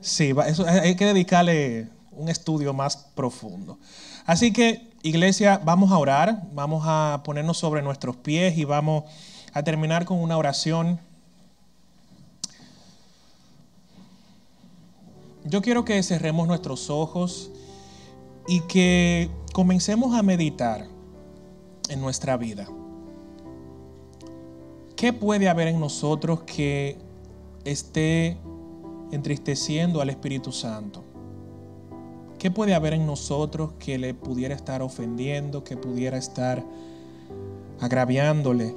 Sí, 0.00 0.34
eso 0.48 0.66
hay 0.66 0.96
que 0.96 1.06
dedicarle 1.06 1.88
un 2.12 2.28
estudio 2.28 2.72
más 2.72 2.96
profundo. 3.14 3.78
Así 4.24 4.52
que, 4.52 4.90
iglesia, 5.02 5.60
vamos 5.64 5.92
a 5.92 5.98
orar, 5.98 6.42
vamos 6.52 6.84
a 6.86 7.22
ponernos 7.24 7.58
sobre 7.58 7.82
nuestros 7.82 8.16
pies 8.16 8.58
y 8.58 8.64
vamos 8.64 9.04
a 9.52 9.62
terminar 9.62 10.04
con 10.04 10.20
una 10.20 10.36
oración. 10.36 11.00
Yo 15.44 15.62
quiero 15.62 15.84
que 15.84 16.02
cerremos 16.02 16.48
nuestros 16.48 16.90
ojos 16.90 17.50
y 18.48 18.60
que 18.62 19.30
comencemos 19.52 20.14
a 20.14 20.22
meditar 20.22 20.86
en 21.88 22.00
nuestra 22.00 22.36
vida. 22.36 22.66
¿Qué 24.96 25.12
puede 25.12 25.48
haber 25.48 25.68
en 25.68 25.78
nosotros 25.78 26.40
que 26.42 26.98
esté 27.64 28.38
entristeciendo 29.12 30.00
al 30.00 30.10
Espíritu 30.10 30.52
Santo? 30.52 31.05
¿Qué 32.38 32.50
puede 32.50 32.74
haber 32.74 32.92
en 32.92 33.06
nosotros 33.06 33.72
que 33.78 33.98
le 33.98 34.14
pudiera 34.14 34.54
estar 34.54 34.82
ofendiendo, 34.82 35.64
que 35.64 35.76
pudiera 35.76 36.18
estar 36.18 36.62
agraviándole, 37.80 38.74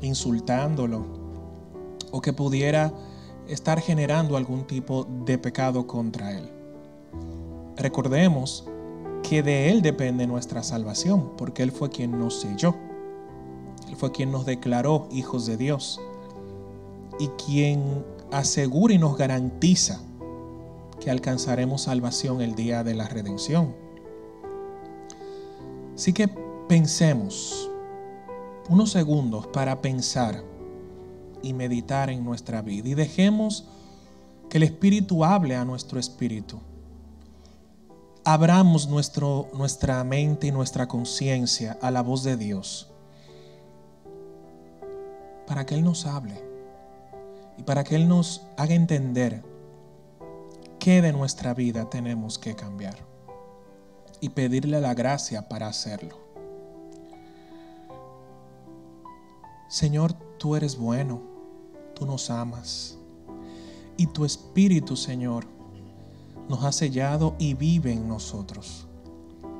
insultándolo, 0.00 1.04
o 2.10 2.20
que 2.20 2.32
pudiera 2.32 2.92
estar 3.48 3.80
generando 3.80 4.36
algún 4.36 4.66
tipo 4.66 5.06
de 5.24 5.38
pecado 5.38 5.86
contra 5.86 6.36
él? 6.38 6.48
Recordemos 7.76 8.64
que 9.22 9.42
de 9.42 9.70
Él 9.70 9.82
depende 9.82 10.26
nuestra 10.26 10.62
salvación, 10.62 11.32
porque 11.36 11.62
Él 11.62 11.72
fue 11.72 11.90
quien 11.90 12.18
nos 12.18 12.40
selló. 12.40 12.74
Él 13.88 13.96
fue 13.96 14.12
quien 14.12 14.30
nos 14.30 14.46
declaró 14.46 15.08
hijos 15.10 15.46
de 15.46 15.56
Dios 15.56 16.00
y 17.18 17.28
quien 17.28 18.04
asegura 18.30 18.94
y 18.94 18.98
nos 18.98 19.16
garantiza 19.16 20.00
que 21.06 21.12
alcanzaremos 21.12 21.82
salvación 21.82 22.40
el 22.40 22.56
día 22.56 22.82
de 22.82 22.92
la 22.92 23.06
redención. 23.06 23.76
Así 25.94 26.12
que 26.12 26.26
pensemos 26.68 27.70
unos 28.68 28.90
segundos 28.90 29.46
para 29.46 29.80
pensar 29.80 30.42
y 31.44 31.52
meditar 31.52 32.10
en 32.10 32.24
nuestra 32.24 32.60
vida 32.60 32.88
y 32.88 32.94
dejemos 32.94 33.68
que 34.50 34.56
el 34.56 34.64
Espíritu 34.64 35.24
hable 35.24 35.54
a 35.54 35.64
nuestro 35.64 36.00
espíritu. 36.00 36.58
Abramos 38.24 38.88
nuestro, 38.88 39.48
nuestra 39.54 40.02
mente 40.02 40.48
y 40.48 40.50
nuestra 40.50 40.88
conciencia 40.88 41.78
a 41.82 41.92
la 41.92 42.02
voz 42.02 42.24
de 42.24 42.36
Dios 42.36 42.90
para 45.46 45.64
que 45.66 45.76
Él 45.76 45.84
nos 45.84 46.04
hable 46.04 46.42
y 47.58 47.62
para 47.62 47.84
que 47.84 47.94
Él 47.94 48.08
nos 48.08 48.42
haga 48.56 48.74
entender 48.74 49.54
qué 50.86 51.02
de 51.02 51.12
nuestra 51.12 51.52
vida 51.52 51.90
tenemos 51.90 52.38
que 52.38 52.54
cambiar 52.54 52.94
y 54.20 54.28
pedirle 54.28 54.80
la 54.80 54.94
gracia 54.94 55.48
para 55.48 55.66
hacerlo. 55.66 56.16
Señor, 59.68 60.12
tú 60.38 60.54
eres 60.54 60.78
bueno, 60.78 61.20
tú 61.92 62.06
nos 62.06 62.30
amas 62.30 62.96
y 63.96 64.06
tu 64.06 64.24
Espíritu, 64.24 64.94
Señor, 64.94 65.44
nos 66.48 66.62
ha 66.62 66.70
sellado 66.70 67.34
y 67.40 67.54
vive 67.54 67.92
en 67.92 68.06
nosotros. 68.06 68.86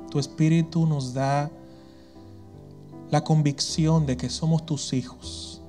Tu 0.09 0.19
Espíritu 0.19 0.85
nos 0.85 1.13
da 1.13 1.51
la 3.11 3.25
convicción 3.25 4.05
de 4.05 4.15
que 4.15 4.29
somos 4.29 4.65
tus 4.65 4.93
hijos. 4.93 5.61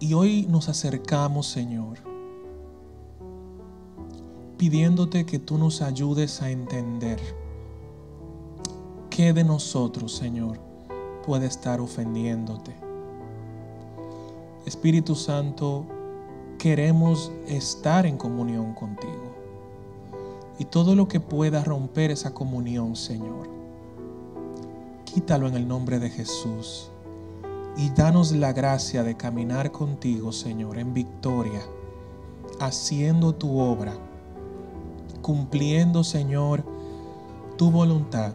Y 0.00 0.12
hoy 0.14 0.44
nos 0.50 0.68
acercamos, 0.68 1.46
Señor, 1.46 2.15
pidiéndote 4.56 5.26
que 5.26 5.38
tú 5.38 5.58
nos 5.58 5.82
ayudes 5.82 6.40
a 6.40 6.50
entender 6.50 7.20
qué 9.10 9.32
de 9.32 9.44
nosotros, 9.44 10.16
Señor, 10.16 10.58
puede 11.26 11.46
estar 11.46 11.80
ofendiéndote. 11.80 12.74
Espíritu 14.64 15.14
Santo, 15.14 15.84
queremos 16.58 17.30
estar 17.46 18.06
en 18.06 18.16
comunión 18.16 18.74
contigo. 18.74 19.34
Y 20.58 20.64
todo 20.64 20.94
lo 20.94 21.06
que 21.06 21.20
pueda 21.20 21.62
romper 21.62 22.10
esa 22.10 22.32
comunión, 22.32 22.96
Señor, 22.96 23.48
quítalo 25.04 25.48
en 25.48 25.54
el 25.54 25.68
nombre 25.68 25.98
de 25.98 26.08
Jesús. 26.08 26.90
Y 27.76 27.90
danos 27.90 28.32
la 28.32 28.54
gracia 28.54 29.02
de 29.02 29.18
caminar 29.18 29.70
contigo, 29.70 30.32
Señor, 30.32 30.78
en 30.78 30.94
victoria, 30.94 31.60
haciendo 32.58 33.34
tu 33.34 33.58
obra 33.58 33.98
cumpliendo, 35.26 36.04
Señor, 36.04 36.62
tu 37.58 37.72
voluntad 37.72 38.34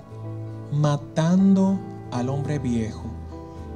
matando 0.73 1.79
al 2.11 2.27
hombre 2.27 2.59
viejo 2.59 3.05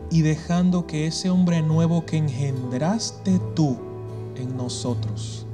y 0.10 0.22
dejando 0.22 0.86
que 0.86 1.08
ese 1.08 1.30
hombre 1.30 1.62
nuevo 1.62 2.06
que 2.06 2.18
engendraste 2.18 3.40
tú 3.56 3.78
en 4.36 4.58
nosotros 4.58 5.46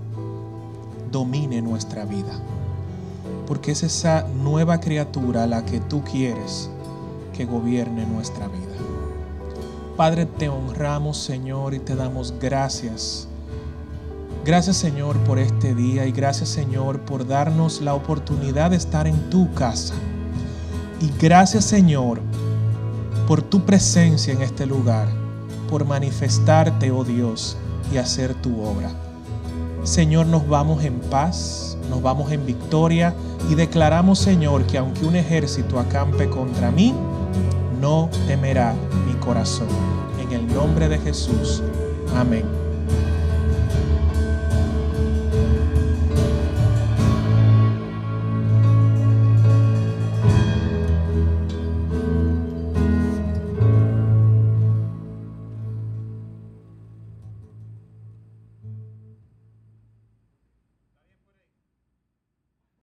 domine 1.11 1.61
nuestra 1.61 2.03
vida. 2.03 2.33
Porque 3.45 3.73
es 3.73 3.83
esa 3.83 4.27
nueva 4.27 4.79
criatura 4.79 5.45
la 5.45 5.63
que 5.63 5.79
tú 5.81 6.03
quieres 6.03 6.67
que 7.31 7.45
gobierne 7.45 8.07
nuestra 8.07 8.47
vida. 8.47 8.75
Padre, 9.95 10.25
te 10.25 10.49
honramos 10.49 11.19
Señor 11.19 11.75
y 11.75 11.79
te 11.79 11.93
damos 11.93 12.33
gracias. 12.39 13.27
Gracias 14.43 14.77
Señor 14.77 15.17
por 15.19 15.37
este 15.37 15.75
día 15.75 16.07
y 16.07 16.11
gracias 16.11 16.49
Señor 16.49 16.99
por 17.01 17.27
darnos 17.27 17.79
la 17.79 17.93
oportunidad 17.93 18.71
de 18.71 18.77
estar 18.77 19.05
en 19.05 19.29
tu 19.29 19.53
casa. 19.53 19.93
Y 20.99 21.11
gracias 21.19 21.65
Señor 21.65 22.19
por 23.27 23.43
tu 23.43 23.63
presencia 23.65 24.33
en 24.33 24.41
este 24.41 24.65
lugar, 24.65 25.07
por 25.69 25.85
manifestarte, 25.85 26.89
oh 26.89 27.03
Dios, 27.03 27.55
y 27.93 27.97
hacer 27.97 28.33
tu 28.33 28.61
obra. 28.63 28.89
Señor, 29.83 30.25
nos 30.25 30.47
vamos 30.47 30.83
en 30.83 30.99
paz, 30.99 31.77
nos 31.89 32.01
vamos 32.01 32.31
en 32.31 32.45
victoria 32.45 33.13
y 33.49 33.55
declaramos, 33.55 34.19
Señor, 34.19 34.65
que 34.65 34.79
aunque 34.79 35.05
un 35.05 35.15
ejército 35.15 35.79
acampe 35.79 36.29
contra 36.29 36.71
mí, 36.71 36.95
no 37.79 38.09
temerá 38.27 38.73
mi 39.07 39.13
corazón. 39.13 39.67
En 40.19 40.31
el 40.31 40.53
nombre 40.53 40.89
de 40.89 40.99
Jesús. 40.99 41.63
Amén. 42.15 42.60